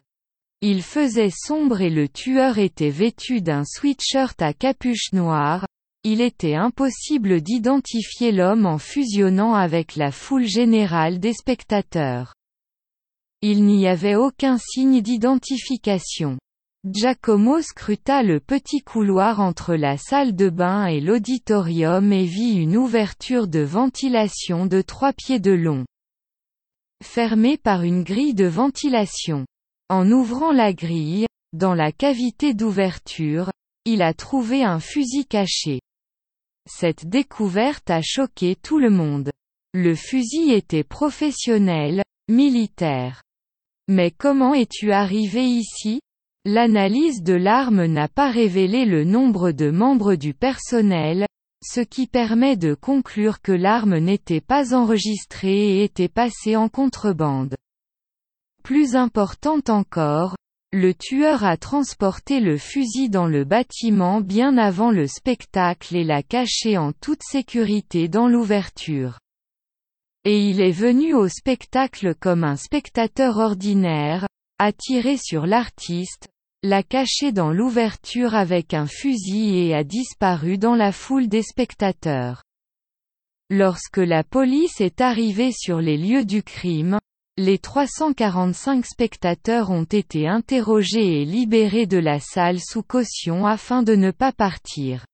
[0.61, 5.67] il faisait sombre et le tueur était vêtu d'un sweatshirt à capuche noire,
[6.03, 12.33] il était impossible d'identifier l'homme en fusionnant avec la foule générale des spectateurs.
[13.41, 16.37] Il n'y avait aucun signe d'identification.
[16.87, 22.77] Giacomo scruta le petit couloir entre la salle de bain et l'auditorium et vit une
[22.77, 25.83] ouverture de ventilation de trois pieds de long.
[27.03, 29.47] Fermée par une grille de ventilation.
[29.89, 33.49] En ouvrant la grille, dans la cavité d'ouverture,
[33.85, 35.81] il a trouvé un fusil caché.
[36.69, 39.31] Cette découverte a choqué tout le monde.
[39.73, 43.23] Le fusil était professionnel, militaire.
[43.87, 45.99] Mais comment es-tu arrivé ici?
[46.47, 51.25] L'analyse de l'arme n'a pas révélé le nombre de membres du personnel,
[51.63, 57.55] ce qui permet de conclure que l'arme n'était pas enregistrée et était passée en contrebande.
[58.63, 60.35] Plus important encore,
[60.71, 66.21] le tueur a transporté le fusil dans le bâtiment bien avant le spectacle et l'a
[66.21, 69.17] caché en toute sécurité dans l'ouverture.
[70.25, 74.27] Et il est venu au spectacle comme un spectateur ordinaire,
[74.59, 76.29] a tiré sur l'artiste,
[76.63, 82.43] l'a caché dans l'ouverture avec un fusil et a disparu dans la foule des spectateurs.
[83.49, 86.99] Lorsque la police est arrivée sur les lieux du crime,
[87.37, 93.93] les 345 spectateurs ont été interrogés et libérés de la salle sous caution afin de
[93.93, 95.05] ne pas partir.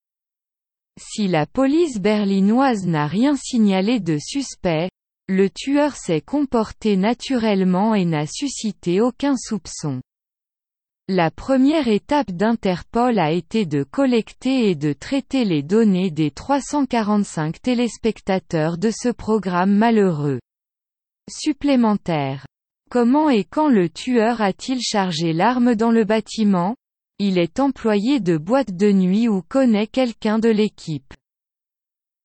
[1.00, 4.90] Si la police berlinoise n'a rien signalé de suspect,
[5.28, 10.02] le tueur s'est comporté naturellement et n'a suscité aucun soupçon.
[11.08, 17.62] La première étape d'Interpol a été de collecter et de traiter les données des 345
[17.62, 20.40] téléspectateurs de ce programme malheureux.
[21.30, 22.46] Supplémentaire.
[22.90, 26.76] Comment et quand le tueur a-t-il chargé l'arme dans le bâtiment?
[27.20, 31.14] Il est employé de boîte de nuit ou connaît quelqu'un de l'équipe?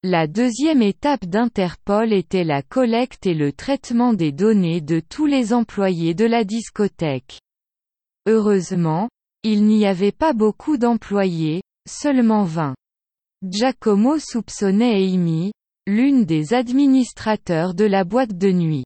[0.02, 5.52] La deuxième étape d'Interpol était la collecte et le traitement des données de tous les
[5.52, 7.40] employés de la discothèque.
[8.26, 9.08] Heureusement,
[9.42, 12.74] il n'y avait pas beaucoup d'employés, seulement 20.
[13.42, 15.52] Giacomo soupçonnait Amy,
[15.86, 18.84] l'une des administrateurs de la boîte de nuit.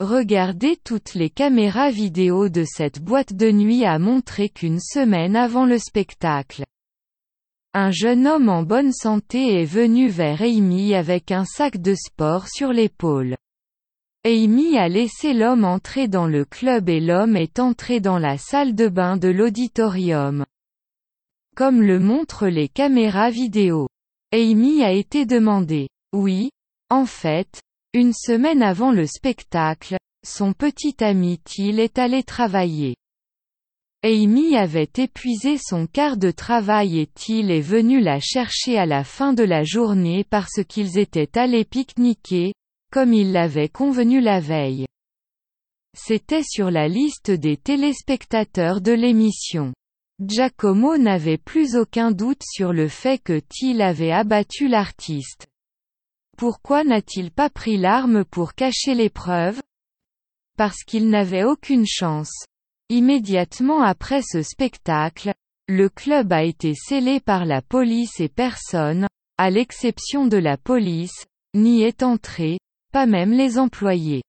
[0.00, 5.66] Regardez toutes les caméras vidéo de cette boîte de nuit a montré qu'une semaine avant
[5.66, 6.64] le spectacle,
[7.76, 12.46] un jeune homme en bonne santé est venu vers Amy avec un sac de sport
[12.46, 13.34] sur l'épaule.
[14.26, 18.74] Amy a laissé l'homme entrer dans le club et l'homme est entré dans la salle
[18.74, 20.46] de bain de l'auditorium.
[21.54, 23.86] Comme le montrent les caméras vidéo.
[24.32, 25.90] Amy a été demandée.
[26.14, 26.48] Oui,
[26.88, 27.60] en fait,
[27.92, 32.96] une semaine avant le spectacle, son petit ami Till est allé travailler.
[34.02, 39.04] Amy avait épuisé son quart de travail et Till est venu la chercher à la
[39.04, 42.54] fin de la journée parce qu'ils étaient allés pique-niquer,
[42.94, 44.86] comme il l'avait convenu la veille.
[45.98, 49.74] C'était sur la liste des téléspectateurs de l'émission.
[50.20, 55.48] Giacomo n'avait plus aucun doute sur le fait que Till avait abattu l'artiste.
[56.36, 59.60] Pourquoi n'a-t-il pas pris l'arme pour cacher l'épreuve?
[60.56, 62.44] Parce qu'il n'avait aucune chance.
[62.90, 65.34] Immédiatement après ce spectacle,
[65.66, 71.26] le club a été scellé par la police et personne, à l'exception de la police,
[71.54, 72.58] n'y est entré,
[72.94, 74.22] pas même les employés.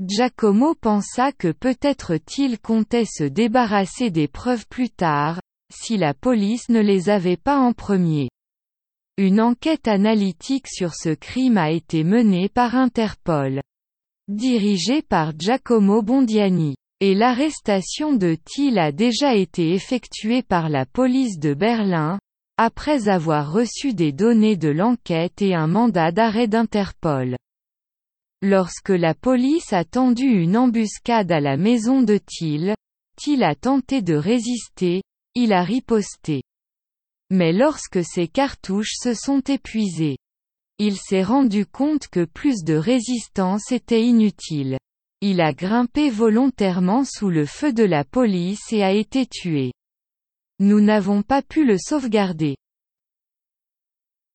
[0.00, 5.40] Giacomo pensa que peut-être il comptait se débarrasser des preuves plus tard,
[5.72, 8.30] si la police ne les avait pas en premier.
[9.16, 13.60] Une enquête analytique sur ce crime a été menée par Interpol.
[14.26, 16.74] Dirigée par Giacomo Bondiani.
[16.98, 22.18] Et l'arrestation de Thiel a déjà été effectuée par la police de Berlin,
[22.56, 27.36] après avoir reçu des données de l'enquête et un mandat d'arrêt d'Interpol.
[28.44, 32.74] Lorsque la police a tendu une embuscade à la maison de Thiel,
[33.16, 35.02] Thiel a tenté de résister,
[35.36, 36.42] il a riposté.
[37.30, 40.16] Mais lorsque ses cartouches se sont épuisées,
[40.78, 44.76] il s'est rendu compte que plus de résistance était inutile.
[45.20, 49.72] Il a grimpé volontairement sous le feu de la police et a été tué.
[50.58, 52.56] Nous n'avons pas pu le sauvegarder.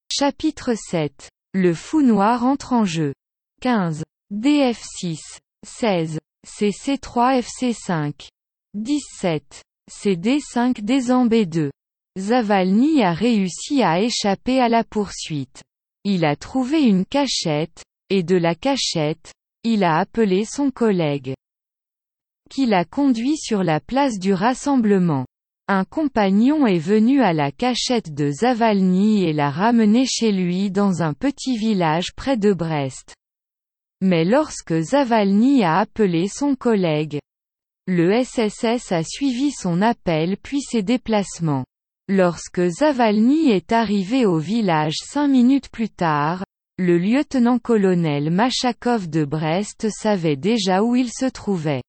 [0.10, 1.30] Chapitre 7.
[1.54, 3.14] Le fou noir entre en jeu.
[3.60, 4.04] 15.
[4.32, 5.18] DF6.
[5.66, 6.20] 16.
[6.46, 8.30] CC3 FC5.
[8.76, 9.64] 17.
[9.92, 11.72] CD5 Dézambé 2.
[12.20, 15.64] Zavalny a réussi à échapper à la poursuite.
[16.04, 19.34] Il a trouvé une cachette, et de la cachette,
[19.64, 21.34] il a appelé son collègue.
[22.52, 25.26] Qui l'a conduit sur la place du rassemblement.
[25.68, 31.02] Un compagnon est venu à la cachette de Zavalny et l'a ramené chez lui dans
[31.02, 33.16] un petit village près de Brest.
[34.02, 37.20] Mais lorsque Zavalny a appelé son collègue,
[37.88, 41.66] le SSS a suivi son appel puis ses déplacements.
[42.10, 46.44] Lorsque Zavalny est arrivé au village cinq minutes plus tard,
[46.78, 51.82] le lieutenant-colonel Machakov de Brest savait déjà où il se trouvait.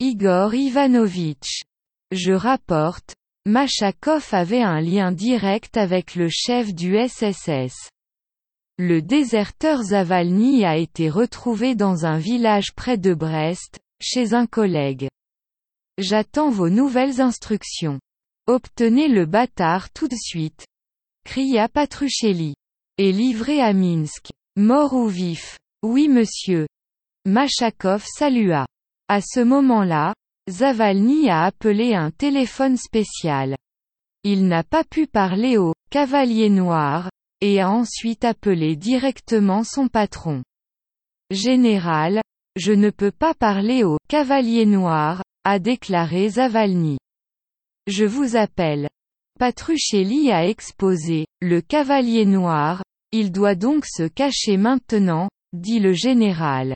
[0.00, 1.62] Igor Ivanovitch.
[2.10, 3.14] Je rapporte,
[3.44, 7.90] Machakov avait un lien direct avec le chef du SSS.
[8.80, 15.08] Le déserteur Zavalny a été retrouvé dans un village près de Brest, chez un collègue.
[15.98, 17.98] J'attends vos nouvelles instructions.
[18.46, 20.64] Obtenez le bâtard tout de suite.
[21.24, 22.54] Cria Patruchelli.
[22.98, 24.28] Et livré à Minsk.
[24.54, 25.58] Mort ou vif.
[25.82, 26.68] Oui monsieur.
[27.26, 28.68] Machakov salua.
[29.08, 30.14] À ce moment-là,
[30.48, 33.56] Zavalny a appelé un téléphone spécial.
[34.22, 37.10] Il n'a pas pu parler au cavalier noir,
[37.40, 40.42] et a ensuite appelé directement son patron.
[41.30, 42.20] Général,
[42.56, 46.98] je ne peux pas parler au cavalier noir, a déclaré Zavalny.
[47.86, 48.88] Je vous appelle.
[49.38, 52.82] Patruchelli a exposé, le cavalier noir,
[53.12, 56.74] il doit donc se cacher maintenant, dit le général.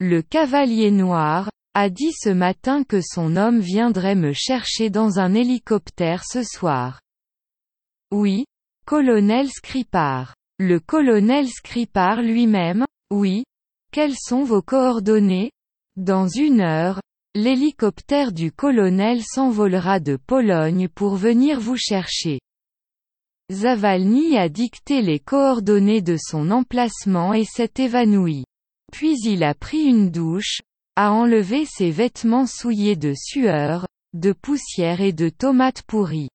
[0.00, 5.34] Le cavalier noir, a dit ce matin que son homme viendrait me chercher dans un
[5.34, 7.02] hélicoptère ce soir.
[8.10, 8.46] Oui,
[8.86, 10.34] colonel Scripar.
[10.58, 13.44] Le colonel Scripar lui-même, oui.
[13.92, 15.50] Quelles sont vos coordonnées?
[15.96, 17.00] Dans une heure,
[17.38, 22.40] L'hélicoptère du colonel s'envolera de Pologne pour venir vous chercher.
[23.52, 28.44] Zavalny a dicté les coordonnées de son emplacement et s'est évanoui.
[28.90, 30.62] Puis il a pris une douche,
[30.96, 36.30] a enlevé ses vêtements souillés de sueur, de poussière et de tomates pourries.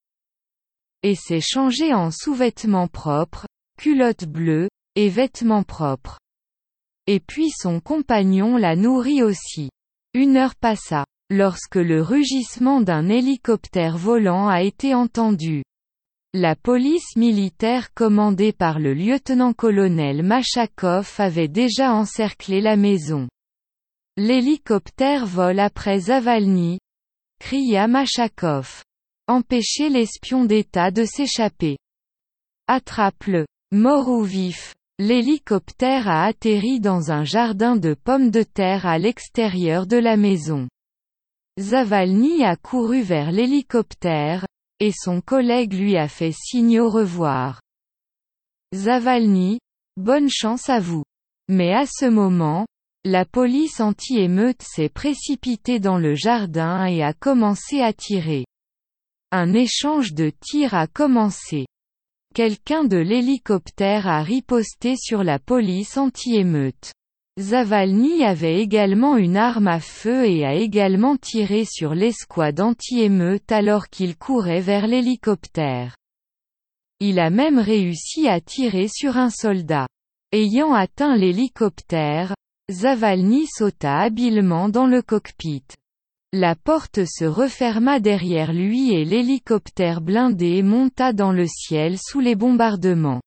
[1.04, 3.47] Et s'est changé en sous-vêtements propres,
[3.78, 6.20] culottes bleues, et vêtements propres.
[7.08, 9.70] Et puis son compagnon la nourrit aussi.
[10.14, 15.64] Une heure passa, lorsque le rugissement d'un hélicoptère volant a été entendu.
[16.34, 23.28] La police militaire commandée par le lieutenant-colonel Machakov avait déjà encerclé la maison.
[24.18, 26.80] L'hélicoptère vole après Zavalny,
[27.39, 28.84] cria Machakov.
[29.28, 31.78] Empêchez l'espion d'État de s'échapper.
[32.68, 33.46] Attrape-le.
[33.72, 34.74] Mort ou vif.
[35.00, 40.68] L'hélicoptère a atterri dans un jardin de pommes de terre à l'extérieur de la maison.
[41.60, 44.46] Zavalny a couru vers l'hélicoptère,
[44.80, 47.62] et son collègue lui a fait signe au revoir.
[48.74, 49.60] Zavalny,
[49.98, 51.04] bonne chance à vous.
[51.50, 52.66] Mais à ce moment,
[53.04, 58.46] la police anti-émeute s'est précipitée dans le jardin et a commencé à tirer.
[59.34, 61.66] Un échange de tirs a commencé.
[62.36, 66.92] Quelqu'un de l'hélicoptère a riposté sur la police anti-émeute.
[67.40, 73.88] Zavalny avait également une arme à feu et a également tiré sur l'escouade anti-émeute alors
[73.88, 75.96] qu'il courait vers l'hélicoptère.
[77.00, 79.88] Il a même réussi à tirer sur un soldat.
[80.34, 82.36] Ayant atteint l'hélicoptère,
[82.70, 85.64] Zavalny sauta habilement dans le cockpit.
[86.34, 92.36] La porte se referma derrière lui et l'hélicoptère blindé monta dans le ciel sous les
[92.36, 93.20] bombardements.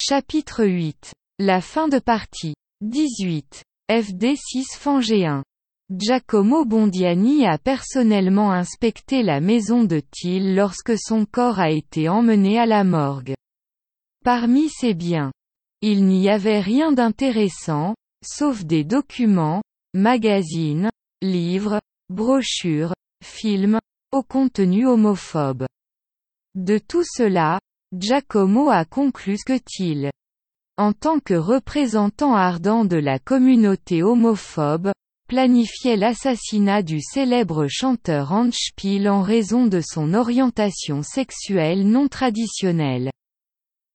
[0.00, 1.12] Chapitre 8.
[1.40, 2.54] La fin de partie.
[2.80, 3.64] 18.
[3.90, 5.44] FD6 Fangéen.
[5.90, 12.58] Giacomo Bondiani a personnellement inspecté la maison de Thiel lorsque son corps a été emmené
[12.58, 13.34] à la morgue.
[14.24, 15.32] Parmi ses biens,
[15.82, 19.62] il n'y avait rien d'intéressant, sauf des documents,
[19.98, 20.90] magazines,
[21.22, 23.80] livres, brochures, films,
[24.12, 25.66] au contenu homophobe.
[26.54, 27.58] De tout cela,
[27.92, 30.12] Giacomo a conclu que Thiel,
[30.76, 34.92] en tant que représentant ardent de la communauté homophobe,
[35.28, 43.10] planifiait l'assassinat du célèbre chanteur Spiel en raison de son orientation sexuelle non traditionnelle.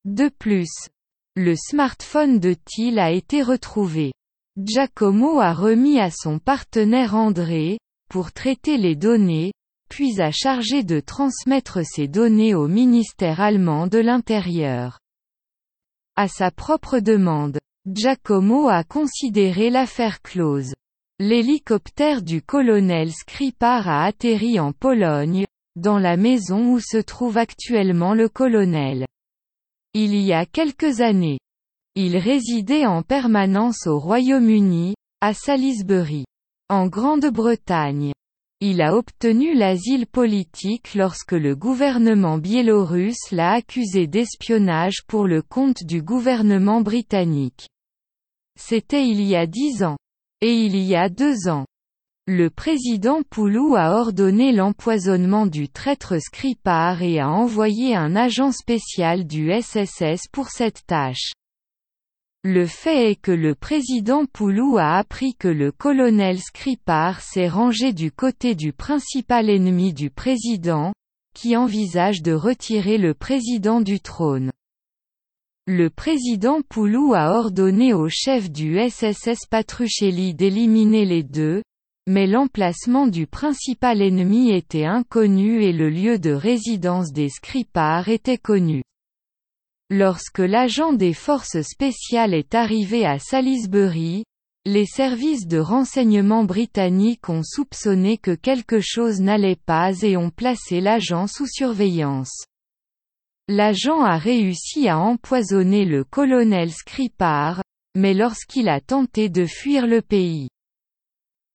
[0.03, 0.89] De plus,
[1.37, 4.11] le smartphone de Thiel a été retrouvé.
[4.55, 9.51] Giacomo a remis à son partenaire André, pour traiter les données,
[9.89, 14.99] puis a chargé de transmettre ces données au ministère allemand de l'Intérieur.
[16.15, 20.75] À sa propre demande, Giacomo a considéré l'affaire close.
[21.17, 25.45] L'hélicoptère du colonel Skripar a atterri en Pologne,
[25.75, 29.07] dans la maison où se trouve actuellement le colonel.
[29.95, 31.39] Il y a quelques années,
[31.95, 36.25] il résidait en permanence au Royaume-Uni, à Salisbury.
[36.69, 38.13] En Grande-Bretagne.
[38.61, 45.83] Il a obtenu l'asile politique lorsque le gouvernement biélorusse l'a accusé d'espionnage pour le compte
[45.83, 47.67] du gouvernement britannique.
[48.59, 49.97] C'était il y a dix ans.
[50.41, 51.65] Et il y a deux ans.
[52.25, 59.27] Le président Poulou a ordonné l'empoisonnement du traître Skripar et a envoyé un agent spécial
[59.27, 61.33] du SSS pour cette tâche.
[62.45, 67.93] Le fait est que le président Poulou a appris que le colonel Skripar s'est rangé
[67.93, 70.93] du côté du principal ennemi du président,
[71.33, 74.51] qui envisage de retirer le président du trône.
[75.67, 81.63] Le président Poulou a ordonné au chef du SSS Patruchelli d'éliminer les deux,
[82.07, 88.37] mais l'emplacement du principal ennemi était inconnu et le lieu de résidence des Skripar était
[88.37, 88.83] connu.
[89.89, 94.23] Lorsque l'agent des forces spéciales est arrivé à Salisbury,
[94.65, 100.79] les services de renseignement britanniques ont soupçonné que quelque chose n'allait pas et ont placé
[100.79, 102.45] l'agent sous surveillance.
[103.49, 107.61] L'agent a réussi à empoisonner le colonel Skripar,
[107.93, 110.47] mais lorsqu'il a tenté de fuir le pays.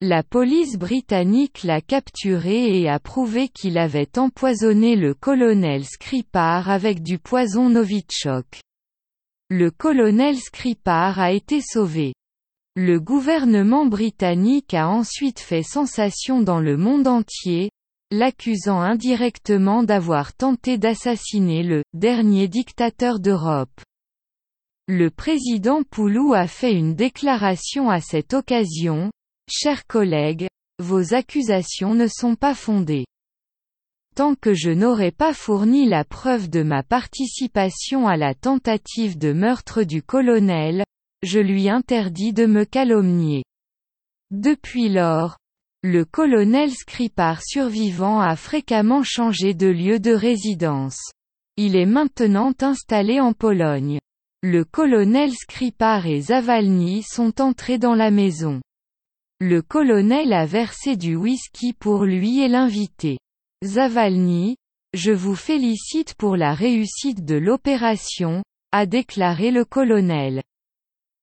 [0.00, 7.02] La police britannique l'a capturé et a prouvé qu'il avait empoisonné le colonel Skripar avec
[7.02, 8.60] du poison Novichok.
[9.50, 12.14] Le colonel Skripar a été sauvé.
[12.76, 17.72] Le gouvernement britannique a ensuite fait sensation dans le monde entier,
[18.12, 23.80] l'accusant indirectement d'avoir tenté d'assassiner le dernier dictateur d'Europe.
[24.86, 29.10] Le président Poulou a fait une déclaration à cette occasion,
[29.50, 30.46] Chers collègues,
[30.78, 33.06] vos accusations ne sont pas fondées.
[34.14, 39.32] Tant que je n'aurai pas fourni la preuve de ma participation à la tentative de
[39.32, 40.84] meurtre du colonel,
[41.22, 43.42] je lui interdis de me calomnier.
[44.30, 45.38] Depuis lors,
[45.82, 50.98] le colonel Skripar survivant a fréquemment changé de lieu de résidence.
[51.56, 53.98] Il est maintenant installé en Pologne.
[54.42, 58.60] Le colonel Skripar et Zavalny sont entrés dans la maison.
[59.40, 63.18] Le colonel a versé du whisky pour lui et l'invité.
[63.64, 64.56] Zavalny,
[64.94, 70.42] je vous félicite pour la réussite de l'opération, a déclaré le colonel.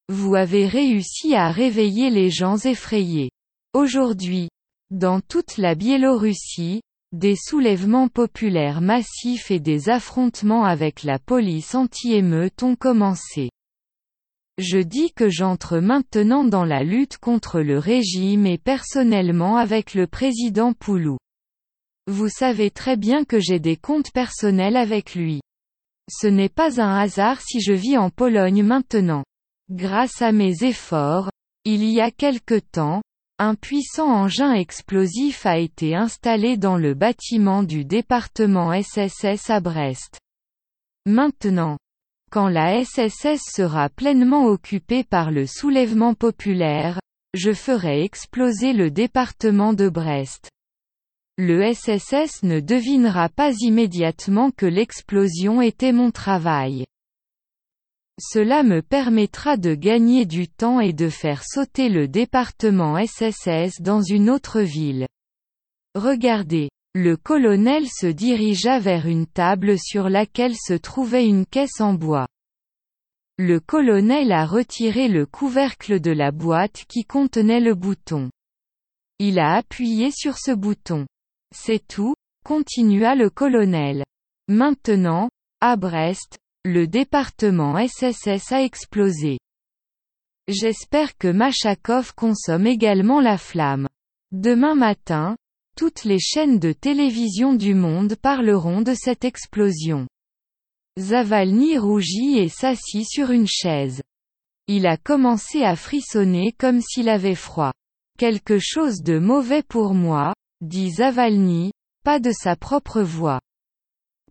[0.08, 3.30] Vous avez réussi à réveiller les gens effrayés.
[3.74, 4.48] Aujourd'hui,
[4.90, 6.80] dans toute la Biélorussie,
[7.12, 13.50] des soulèvements populaires massifs et des affrontements avec la police anti-émeute ont commencé.
[14.58, 20.06] Je dis que j'entre maintenant dans la lutte contre le régime et personnellement avec le
[20.06, 21.18] président Poulou.
[22.06, 25.40] Vous savez très bien que j'ai des comptes personnels avec lui.
[26.08, 29.24] Ce n'est pas un hasard si je vis en Pologne maintenant.
[29.70, 31.30] Grâce à mes efforts,
[31.64, 33.02] il y a quelque temps,
[33.38, 40.18] un puissant engin explosif a été installé dans le bâtiment du département SSS à Brest.
[41.04, 41.76] Maintenant,
[42.30, 47.00] quand la SSS sera pleinement occupée par le soulèvement populaire,
[47.34, 50.50] je ferai exploser le département de Brest.
[51.38, 56.86] Le SSS ne devinera pas immédiatement que l'explosion était mon travail.
[58.18, 64.00] Cela me permettra de gagner du temps et de faire sauter le département SSS dans
[64.00, 65.06] une autre ville.
[65.94, 66.70] Regardez.
[66.98, 72.26] Le colonel se dirigea vers une table sur laquelle se trouvait une caisse en bois.
[73.36, 78.30] Le colonel a retiré le couvercle de la boîte qui contenait le bouton.
[79.18, 81.06] Il a appuyé sur ce bouton.
[81.54, 82.14] C'est tout,
[82.46, 84.02] continua le colonel.
[84.48, 85.28] Maintenant,
[85.60, 89.38] à Brest, le département SSS a explosé.
[90.48, 93.86] J'espère que Machakov consomme également la flamme.
[94.32, 95.36] Demain matin,
[95.76, 100.08] toutes les chaînes de télévision du monde parleront de cette explosion.
[100.98, 104.02] Zavalny rougit et s'assit sur une chaise.
[104.68, 107.72] Il a commencé à frissonner comme s'il avait froid.
[108.18, 111.72] Quelque chose de mauvais pour moi, dit Zavalny,
[112.02, 113.40] pas de sa propre voix.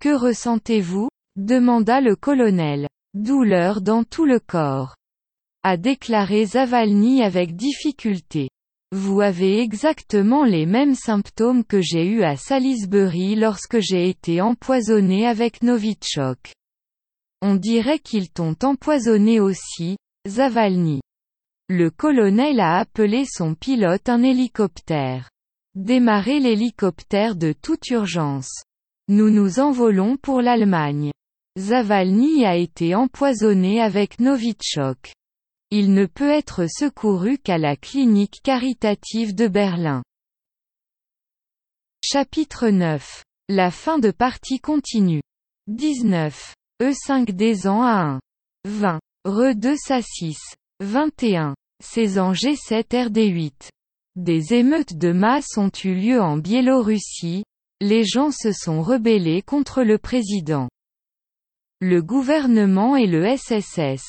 [0.02, 1.10] Que ressentez-vous?
[1.36, 2.88] demanda le colonel.
[3.14, 4.96] Douleur dans tout le corps.
[5.64, 8.50] A déclaré Zavalny avec difficulté.
[8.92, 15.28] Vous avez exactement les mêmes symptômes que j'ai eus à Salisbury lorsque j'ai été empoisonné
[15.28, 16.54] avec Novichok.
[17.42, 21.02] On dirait qu'ils t'ont empoisonné aussi, Zavalny.
[21.68, 25.30] Le colonel a appelé son pilote un hélicoptère.
[25.76, 28.64] Démarrer l'hélicoptère de toute urgence.
[29.08, 31.12] Nous nous envolons pour l'Allemagne.
[31.58, 35.14] Zavalny a été empoisonné avec Novichok.
[35.78, 40.04] Il ne peut être secouru qu'à la clinique caritative de Berlin.
[42.02, 43.26] Chapitre 9.
[43.50, 45.22] La fin de partie continue.
[45.68, 46.54] 19.
[46.82, 48.20] E5 des ans à 1.
[48.64, 49.00] 20.
[49.26, 50.38] Re 2 sa 6.
[50.80, 51.56] 21.
[51.84, 53.68] Saison G7 RD8.
[54.16, 57.44] Des émeutes de masse ont eu lieu en Biélorussie,
[57.82, 60.70] les gens se sont rebellés contre le président.
[61.82, 64.06] Le gouvernement et le SSS.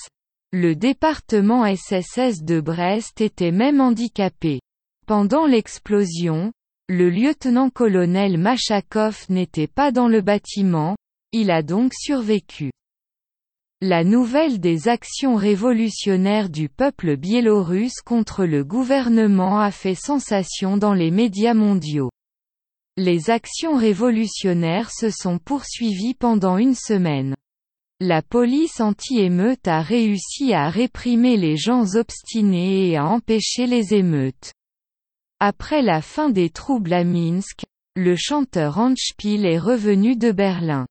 [0.59, 4.63] Le département SSS de Brest était même handicapé.
[5.07, 6.51] Pendant l'explosion,
[6.89, 10.97] le lieutenant-colonel Machakov n'était pas dans le bâtiment,
[11.33, 12.71] il a donc survécu.
[13.83, 20.95] La nouvelle des actions révolutionnaires du peuple biélorusse contre le gouvernement a fait sensation dans
[20.95, 22.09] les médias mondiaux.
[22.97, 27.35] Les actions révolutionnaires se sont poursuivies pendant une semaine.
[28.01, 34.53] La police anti-émeute a réussi à réprimer les gens obstinés et à empêcher les émeutes.
[35.41, 40.87] Après la fin des troubles à Minsk, le chanteur Handspiel est revenu de Berlin.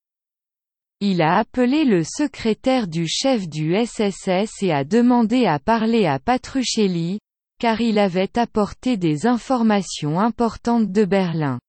[0.99, 6.17] Il a appelé le secrétaire du chef du SSS et a demandé à parler à
[6.17, 7.19] Patruchelli,
[7.59, 11.59] car il avait apporté des informations importantes de Berlin.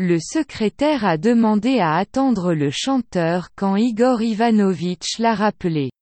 [0.00, 5.92] Le secrétaire a demandé à attendre le chanteur quand Igor Ivanovitch l'a rappelé.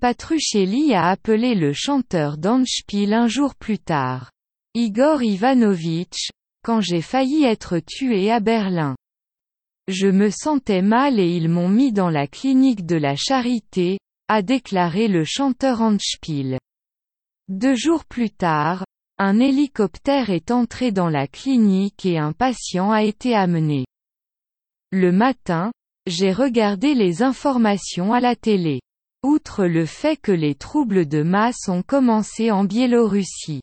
[0.00, 4.32] Patruchelli a appelé le chanteur d'Anspiel un jour plus tard.
[4.74, 6.30] Igor Ivanovitch,
[6.64, 8.96] quand j'ai failli être tué à Berlin.
[9.86, 14.42] Je me sentais mal et ils m'ont mis dans la clinique de la charité, a
[14.42, 16.58] déclaré le chanteur Handspiel.
[17.48, 18.84] Deux jours plus tard,
[19.18, 23.84] un hélicoptère est entré dans la clinique et un patient a été amené.
[24.90, 25.72] Le matin,
[26.06, 28.80] j'ai regardé les informations à la télé.
[29.22, 33.60] Outre le fait que les troubles de masse ont commencé en Biélorussie.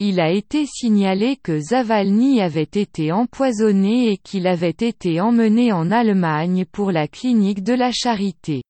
[0.00, 5.92] il a été signalé que Zavalny avait été empoisonné et qu'il avait été emmené en
[5.92, 8.62] Allemagne pour la clinique de la Charité.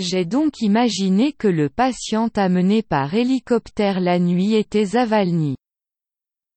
[0.00, 5.56] J'ai donc imaginé que le patient amené par hélicoptère la nuit était Zavalny.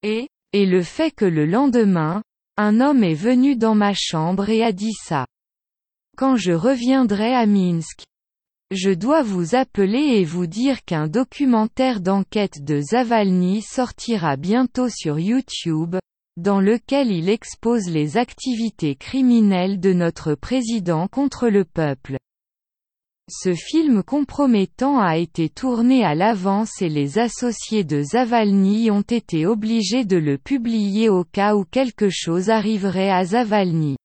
[0.04, 2.22] Et, et le fait que le lendemain,
[2.58, 5.26] un homme est venu dans ma chambre et a dit ça.
[6.16, 8.04] Quand je reviendrai à Minsk,
[8.70, 15.18] je dois vous appeler et vous dire qu'un documentaire d'enquête de Zavalny sortira bientôt sur
[15.18, 15.96] YouTube,
[16.38, 22.18] dans lequel il expose les activités criminelles de notre président contre le peuple.
[23.34, 29.46] Ce film compromettant a été tourné à l'avance et les associés de Zavalny ont été
[29.46, 33.96] obligés de le publier au cas où quelque chose arriverait à Zavalny.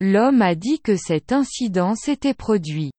[0.00, 2.90] L'homme a dit que cet incident s'était produit.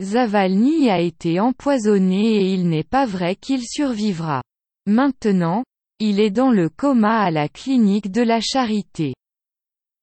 [0.00, 4.44] Zavalny a été empoisonné et il n'est pas vrai qu'il survivra.
[4.86, 5.64] Maintenant,
[5.98, 9.14] il est dans le coma à la clinique de la Charité.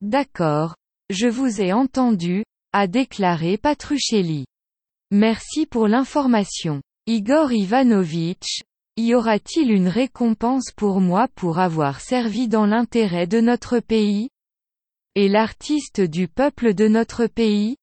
[0.01, 0.75] D'accord.
[1.09, 4.43] Je vous ai entendu, a déclaré Patruchelli.
[5.15, 6.81] Merci pour l'information.
[7.05, 8.63] Igor Ivanovitch,
[8.97, 14.29] y aura-t-il une récompense pour moi pour avoir servi dans l'intérêt de notre pays?
[15.13, 17.75] Et l'artiste du peuple de notre pays?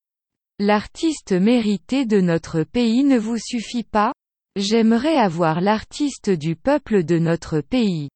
[0.59, 4.12] L'artiste mérité de notre pays ne vous suffit pas?
[4.57, 8.09] J'aimerais avoir l'artiste du peuple de notre pays.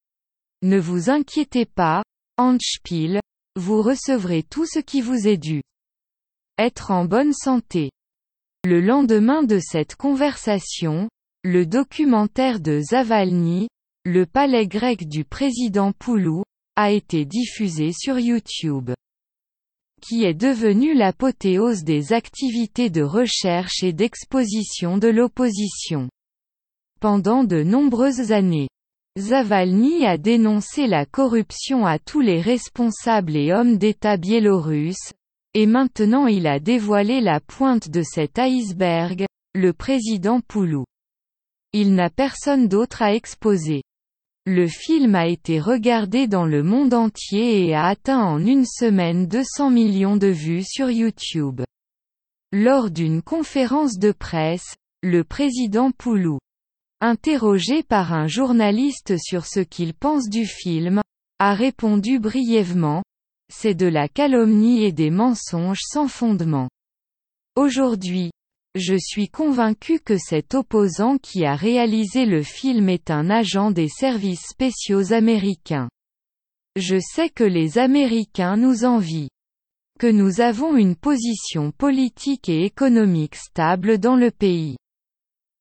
[0.62, 2.03] Ne vous inquiétez pas,
[2.37, 3.21] Handspiel,
[3.55, 5.62] vous recevrez tout ce qui vous est dû.
[6.59, 7.93] Être en bonne santé.
[8.65, 11.11] Le lendemain de cette conversation,
[11.43, 13.69] le documentaire de Zavalny,
[14.07, 16.45] le palais grec du président Poulou,
[16.75, 18.93] a été diffusé sur YouTube
[20.01, 26.09] qui est devenu l'apothéose des activités de recherche et d'exposition de l'opposition.
[27.01, 28.69] Pendant de nombreuses années,
[29.19, 35.12] Zavalny a dénoncé la corruption à tous les responsables et hommes d'État biélorusses,
[35.55, 39.25] et maintenant il a dévoilé la pointe de cet iceberg,
[39.55, 40.85] le président Poulou.
[41.73, 43.83] Il n'a personne d'autre à exposer.
[44.47, 49.27] Le film a été regardé dans le monde entier et a atteint en une semaine
[49.27, 51.63] 200 millions de vues sur YouTube.
[52.53, 56.39] Lors d'une conférence de presse, le président Poulou,
[57.01, 61.01] interrogé par un journaliste sur ce qu'il pense du film,
[61.39, 63.03] a répondu brièvement,
[63.57, 66.69] c'est de la calomnie et des mensonges sans fondement.
[67.57, 68.31] Aujourd'hui,
[68.75, 73.89] je suis convaincu que cet opposant qui a réalisé le film est un agent des
[73.89, 75.89] services spéciaux américains.
[76.77, 79.29] Je sais que les Américains nous envient.
[80.01, 84.77] Que nous avons une position politique et économique stable dans le pays.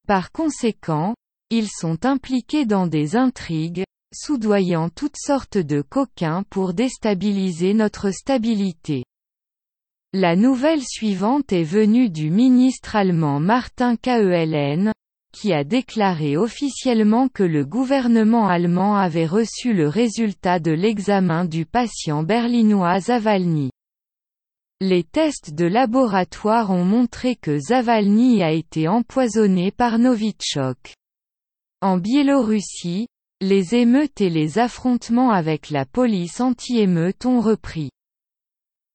[0.07, 1.13] Par conséquent,
[1.51, 3.83] ils sont impliqués dans des intrigues,
[4.13, 9.03] soudoyant toutes sortes de coquins pour déstabiliser notre stabilité.
[10.13, 14.93] La nouvelle suivante est venue du ministre allemand Martin Kehln,
[15.33, 21.65] qui a déclaré officiellement que le gouvernement allemand avait reçu le résultat de l'examen du
[21.65, 23.71] patient berlinois Zavalny.
[24.79, 30.93] Les tests de laboratoire ont montré que Zavalny a été empoisonné par Novichok.
[31.81, 33.07] En Biélorussie,
[33.43, 37.89] les émeutes et les affrontements avec la police anti-émeute ont repris.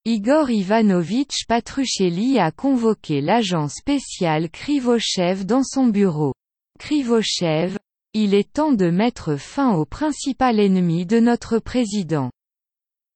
[0.05, 6.33] Igor Ivanovitch Patruchelli a convoqué l'agent spécial Krivochev dans son bureau.
[6.79, 7.77] Krivochev,
[8.15, 12.31] il est temps de mettre fin au principal ennemi de notre président.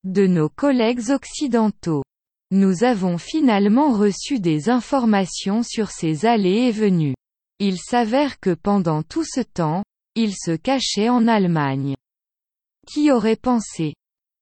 [0.04, 2.04] De nos collègues occidentaux.
[2.52, 7.16] Nous avons finalement reçu des informations sur ses allées et venues.
[7.58, 9.84] Il s'avère que pendant tout ce temps,
[10.16, 11.95] il se cachait en Allemagne.
[12.88, 13.95] Qui aurait pensé?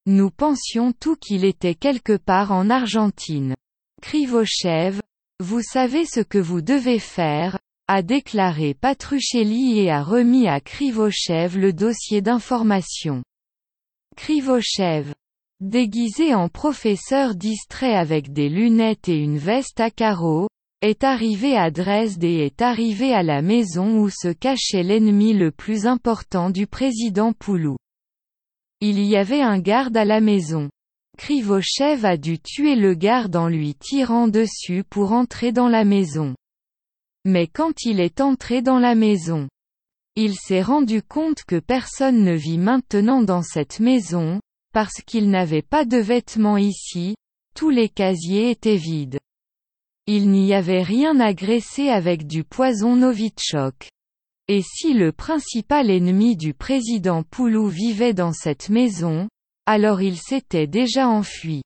[0.06, 3.56] Nous pensions tout qu'il était quelque part en Argentine.
[4.02, 5.00] Krivochev,
[5.40, 11.58] vous savez ce que vous devez faire, a déclaré Patruchelli et a remis à Krivochev
[11.58, 13.22] le dossier d'information.
[14.16, 15.14] Krivochev,
[15.60, 20.48] déguisé en professeur distrait avec des lunettes et une veste à carreaux,
[20.82, 25.52] est arrivé à Dresde et est arrivé à la maison où se cachait l'ennemi le
[25.52, 27.78] plus important du président Poulou.
[28.80, 30.70] Il y avait un garde à la maison.
[31.20, 36.36] Krivochev a dû tuer le garde en lui tirant dessus pour entrer dans la maison.
[37.26, 39.48] Mais quand il est entré dans la maison,
[40.16, 44.42] il s'est rendu compte que personne ne vit maintenant dans cette maison,
[44.74, 47.16] parce qu'il n'avait pas de vêtements ici,
[47.56, 49.20] tous les casiers étaient vides.
[50.08, 53.90] Il n'y avait rien graisser avec du poison Novichok.
[54.48, 59.30] Et si le principal ennemi du président Poulou vivait dans cette maison,
[59.66, 61.62] alors il s'était déjà enfui.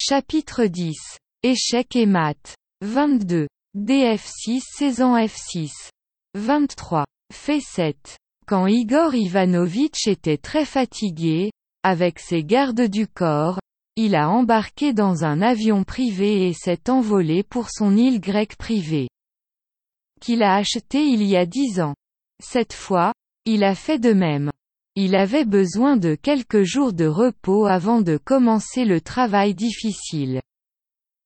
[0.00, 0.96] Chapitre 10.
[1.42, 2.56] Échec et maths.
[2.80, 3.46] 22.
[3.76, 5.70] DF6 saison F6.
[6.34, 7.04] 23.
[7.32, 8.16] Fait 7.
[8.46, 13.60] Quand Igor Ivanovitch était très fatigué, avec ses gardes du corps,
[14.02, 19.10] il a embarqué dans un avion privé et s'est envolé pour son île grecque privée.
[20.22, 21.94] Qu'il a acheté il y a dix ans.
[22.42, 23.12] Cette fois,
[23.44, 24.50] il a fait de même.
[24.96, 30.40] Il avait besoin de quelques jours de repos avant de commencer le travail difficile.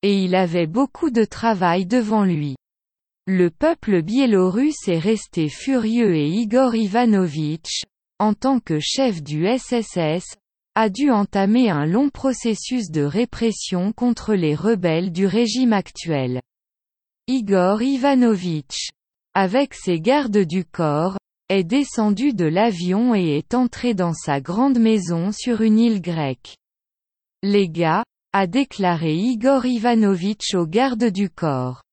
[0.03, 2.57] Et il avait beaucoup de travail devant lui.
[3.29, 7.85] Le peuple biélorusse est resté furieux et Igor Ivanovitch,
[8.19, 10.35] en tant que chef du SSS,
[10.77, 16.41] a dû entamer un long processus de répression contre les rebelles du régime actuel.
[17.29, 18.91] Igor Ivanovitch,
[19.35, 21.17] avec ses gardes du corps,
[21.49, 26.57] est descendu de l'avion et est entré dans sa grande maison sur une île grecque.
[27.43, 31.85] Les gars, a déclaré Igor Ivanovitch aux gardes du corps.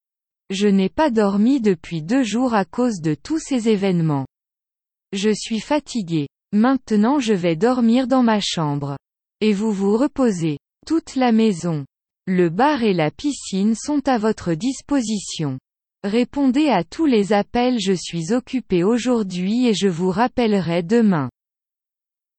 [0.50, 4.26] Je n'ai pas dormi depuis deux jours à cause de tous ces événements.
[5.14, 6.28] Je suis fatigué.
[6.54, 8.98] Maintenant je vais dormir dans ma chambre.
[9.40, 10.58] Et vous vous reposez.
[10.86, 11.86] Toute la maison.
[12.28, 15.60] Le bar et la piscine sont à votre disposition.
[16.04, 21.30] Répondez à tous les appels je suis occupé aujourd'hui et je vous rappellerai demain.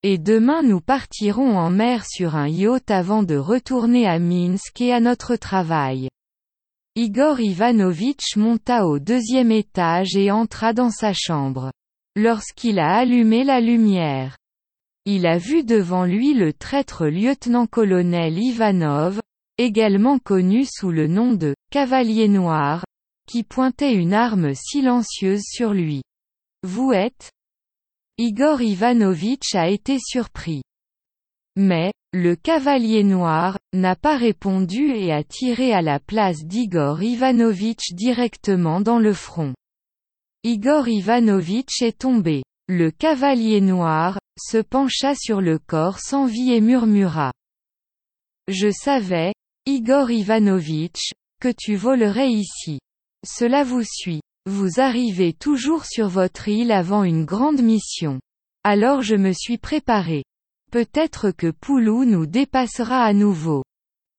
[0.02, 4.92] Et demain nous partirons en mer sur un yacht avant de retourner à Minsk et
[4.92, 6.08] à notre travail.
[6.96, 11.70] Igor Ivanovitch monta au deuxième étage et entra dans sa chambre.
[12.16, 14.36] Lorsqu'il a allumé la lumière,
[15.04, 19.20] il a vu devant lui le traître lieutenant-colonel Ivanov,
[19.58, 22.84] également connu sous le nom de Cavalier Noir,
[23.26, 26.02] qui pointait une arme silencieuse sur lui.
[26.62, 27.32] Vous êtes?
[28.18, 30.62] Igor Ivanovitch a été surpris.
[31.56, 37.92] Mais, le cavalier noir, n'a pas répondu et a tiré à la place d'Igor Ivanovitch
[37.94, 39.54] directement dans le front.
[40.44, 42.42] Igor Ivanovitch est tombé.
[42.68, 47.32] Le cavalier noir, se pencha sur le corps sans vie et murmura.
[48.48, 49.34] Je savais,
[49.66, 52.80] Igor Ivanovitch, que tu volerais ici.
[53.24, 54.20] Cela vous suit.
[54.46, 58.18] Vous arrivez toujours sur votre île avant une grande mission.
[58.64, 60.24] Alors je me suis préparé.
[60.72, 63.62] Peut-être que Poulou nous dépassera à nouveau.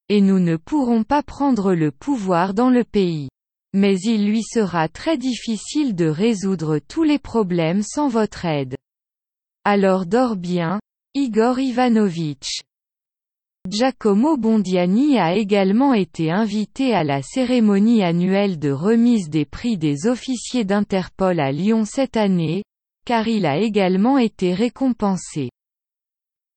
[0.08, 3.28] Et nous ne pourrons pas prendre le pouvoir dans le pays.
[3.76, 8.76] Mais il lui sera très difficile de résoudre tous les problèmes sans votre aide.
[9.64, 10.78] Alors dors bien,
[11.14, 12.60] Igor Ivanovitch.
[13.68, 20.06] Giacomo Bondiani a également été invité à la cérémonie annuelle de remise des prix des
[20.06, 22.62] officiers d'Interpol à Lyon cette année,
[23.04, 25.50] car il a également été récompensé.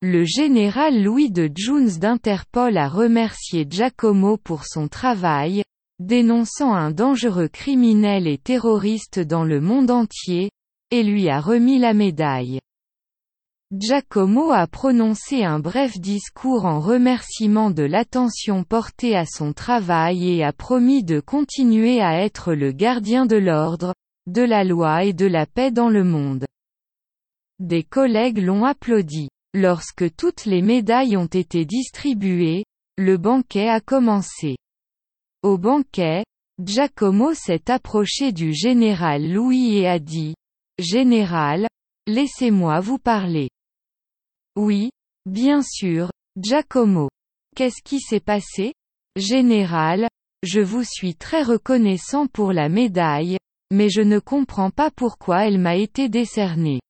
[0.04, 5.64] Le général Louis de Jones d'Interpol a remercié Giacomo pour son travail,
[6.00, 10.52] dénonçant un dangereux criminel et terroriste dans le monde entier,
[10.92, 12.60] et lui a remis la médaille.
[13.74, 20.44] Giacomo a prononcé un bref discours en remerciement de l'attention portée à son travail et
[20.44, 23.94] a promis de continuer à être le gardien de l'ordre,
[24.26, 26.46] de la loi et de la paix dans le monde.
[27.60, 29.30] Des collègues l'ont applaudi.
[29.54, 32.64] Lorsque toutes les médailles ont été distribuées,
[32.98, 34.56] le banquet a commencé.
[35.48, 36.26] Au banquet,
[36.62, 40.36] Giacomo s'est approché du général Louis et a dit,
[40.78, 41.68] Général,
[42.06, 43.50] laissez-moi vous parler.
[44.58, 44.90] Oui,
[45.26, 47.08] bien sûr, Giacomo.
[47.56, 48.74] Qu'est-ce qui s'est passé?
[49.16, 50.10] Général,
[50.44, 53.38] je vous suis très reconnaissant pour la médaille,
[53.72, 56.82] mais je ne comprends pas pourquoi elle m'a été décernée.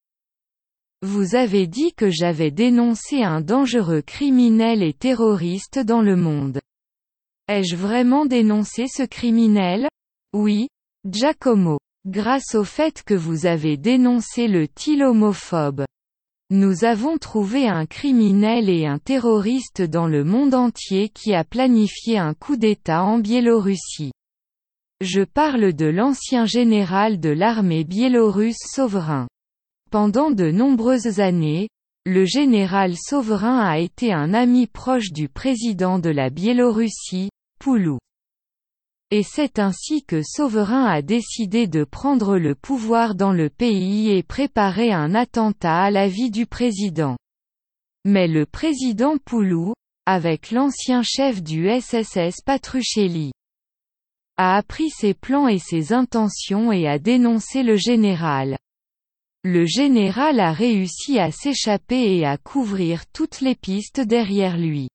[1.03, 6.59] Vous avez dit que j'avais dénoncé un dangereux criminel et terroriste dans le monde.
[7.49, 9.87] Ai-je vraiment dénoncé ce criminel?
[10.33, 10.67] Oui,
[11.09, 11.79] Giacomo.
[12.05, 15.85] Grâce au fait que vous avez dénoncé le til homophobe.
[16.49, 22.17] Nous avons trouvé un criminel et un terroriste dans le monde entier qui a planifié
[22.17, 24.11] un coup d'État en Biélorussie.
[24.99, 29.27] Je parle de l'ancien général de l'armée biélorusse souverain.
[29.89, 31.69] Pendant de nombreuses années,
[32.05, 37.29] le général souverain a été un ami proche du président de la Biélorussie,
[37.59, 37.99] Poulou.
[39.09, 44.21] Et c'est ainsi que Souverain a décidé de prendre le pouvoir dans le pays et
[44.21, 47.17] préparer un attentat à la vie du président.
[48.03, 49.73] Mais le président Poulou,
[50.05, 53.31] avec l'ancien chef du SSS Patruchelli,
[54.37, 58.57] a appris ses plans et ses intentions et a dénoncé le général.
[59.43, 64.89] Le général a réussi à s'échapper et à couvrir toutes les pistes derrière lui.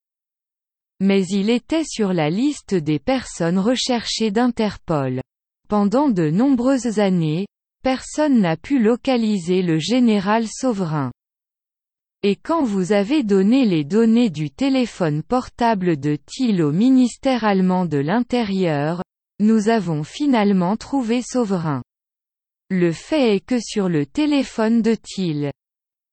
[1.01, 5.21] Mais il était sur la liste des personnes recherchées d'Interpol.
[5.69, 7.47] Pendant de nombreuses années,
[7.83, 11.11] personne n'a pu localiser le général souverain.
[12.25, 17.85] Et quand vous avez donné les données du téléphone portable de Thiel au ministère allemand
[17.85, 19.03] de l'Intérieur,
[19.41, 21.83] nous avons finalement trouvé Souverain.
[22.71, 25.51] Le fait est que sur le téléphone de Thiel,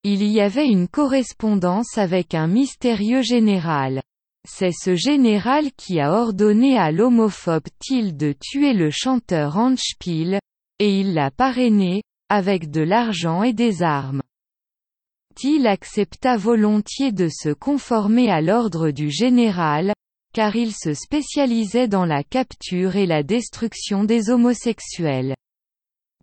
[0.04, 4.02] il y avait une correspondance avec un mystérieux général.
[4.48, 10.40] C'est ce général qui a ordonné à l'homophobe Thiel de tuer le chanteur Handspiel,
[10.80, 14.22] et il l'a parrainé, avec de l'argent et des armes.
[15.36, 19.94] Thiel accepta volontiers de se conformer à l'ordre du général,
[20.34, 25.36] car il se spécialisait dans la capture et la destruction des homosexuels.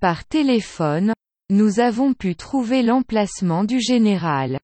[0.01, 1.12] Par téléphone,
[1.51, 4.59] nous avons pu trouver l'emplacement du général.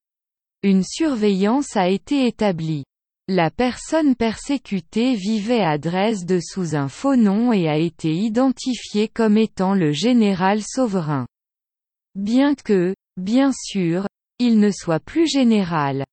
[0.63, 2.83] Une surveillance a été établie.
[3.29, 9.37] La personne persécutée vivait à Dresde sous un faux nom et a été identifiée comme
[9.37, 11.25] étant le général souverain.
[12.15, 14.07] Bien que, bien sûr,
[14.39, 16.03] il ne soit plus général.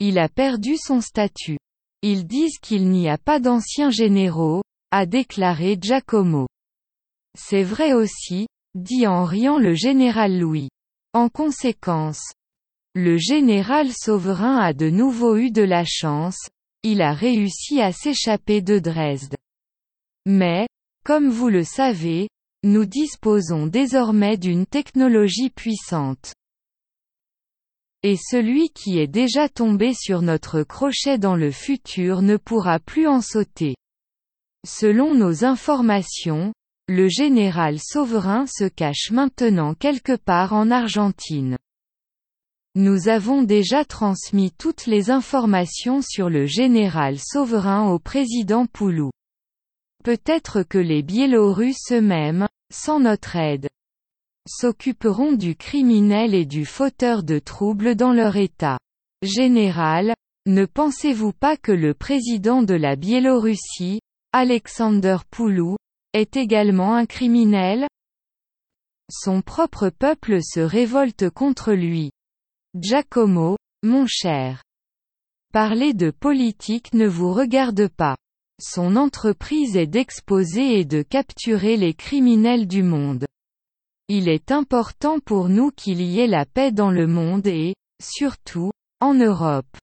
[0.00, 1.58] Il a perdu son statut.
[2.02, 6.48] Ils disent qu'il n'y a pas d'anciens généraux, a déclaré Giacomo.
[7.38, 10.68] C'est vrai aussi, dit en riant le général Louis.
[11.12, 12.32] En conséquence,
[12.94, 16.48] le général souverain a de nouveau eu de la chance,
[16.82, 19.36] il a réussi à s'échapper de Dresde.
[20.26, 20.66] Mais,
[21.04, 22.28] comme vous le savez,
[22.64, 26.34] nous disposons désormais d'une technologie puissante.
[28.02, 33.06] Et celui qui est déjà tombé sur notre crochet dans le futur ne pourra plus
[33.06, 33.76] en sauter.
[34.66, 36.52] Selon nos informations,
[36.88, 41.56] le général souverain se cache maintenant quelque part en Argentine.
[42.76, 49.10] Nous avons déjà transmis toutes les informations sur le général souverain au président Poulou.
[50.04, 53.68] Peut-être que les Biélorusses eux-mêmes, sans notre aide,
[54.48, 58.78] s'occuperont du criminel et du fauteur de troubles dans leur État.
[59.22, 60.14] Général,
[60.46, 64.00] ne pensez-vous pas que le président de la Biélorussie,
[64.32, 65.76] Alexander Poulou,
[66.12, 67.88] est également un criminel?
[69.10, 72.12] Son propre peuple se révolte contre lui.
[72.76, 74.62] Giacomo, mon cher.
[75.52, 78.16] Parler de politique ne vous regarde pas.
[78.62, 83.26] Son entreprise est d'exposer et de capturer les criminels du monde.
[84.06, 88.70] Il est important pour nous qu'il y ait la paix dans le monde et, surtout,
[89.00, 89.76] en Europe.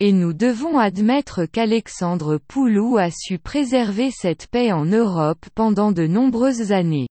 [0.00, 6.08] Et nous devons admettre qu'Alexandre Poulou a su préserver cette paix en Europe pendant de
[6.08, 7.06] nombreuses années.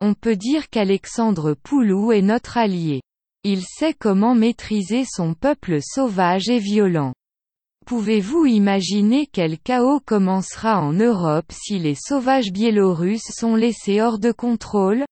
[0.00, 3.02] On peut dire qu'Alexandre Poulou est notre allié.
[3.44, 7.12] Il sait comment maîtriser son peuple sauvage et violent.
[7.86, 14.30] Pouvez-vous imaginer quel chaos commencera en Europe si les sauvages biélorusses sont laissés hors de
[14.30, 15.04] contrôle?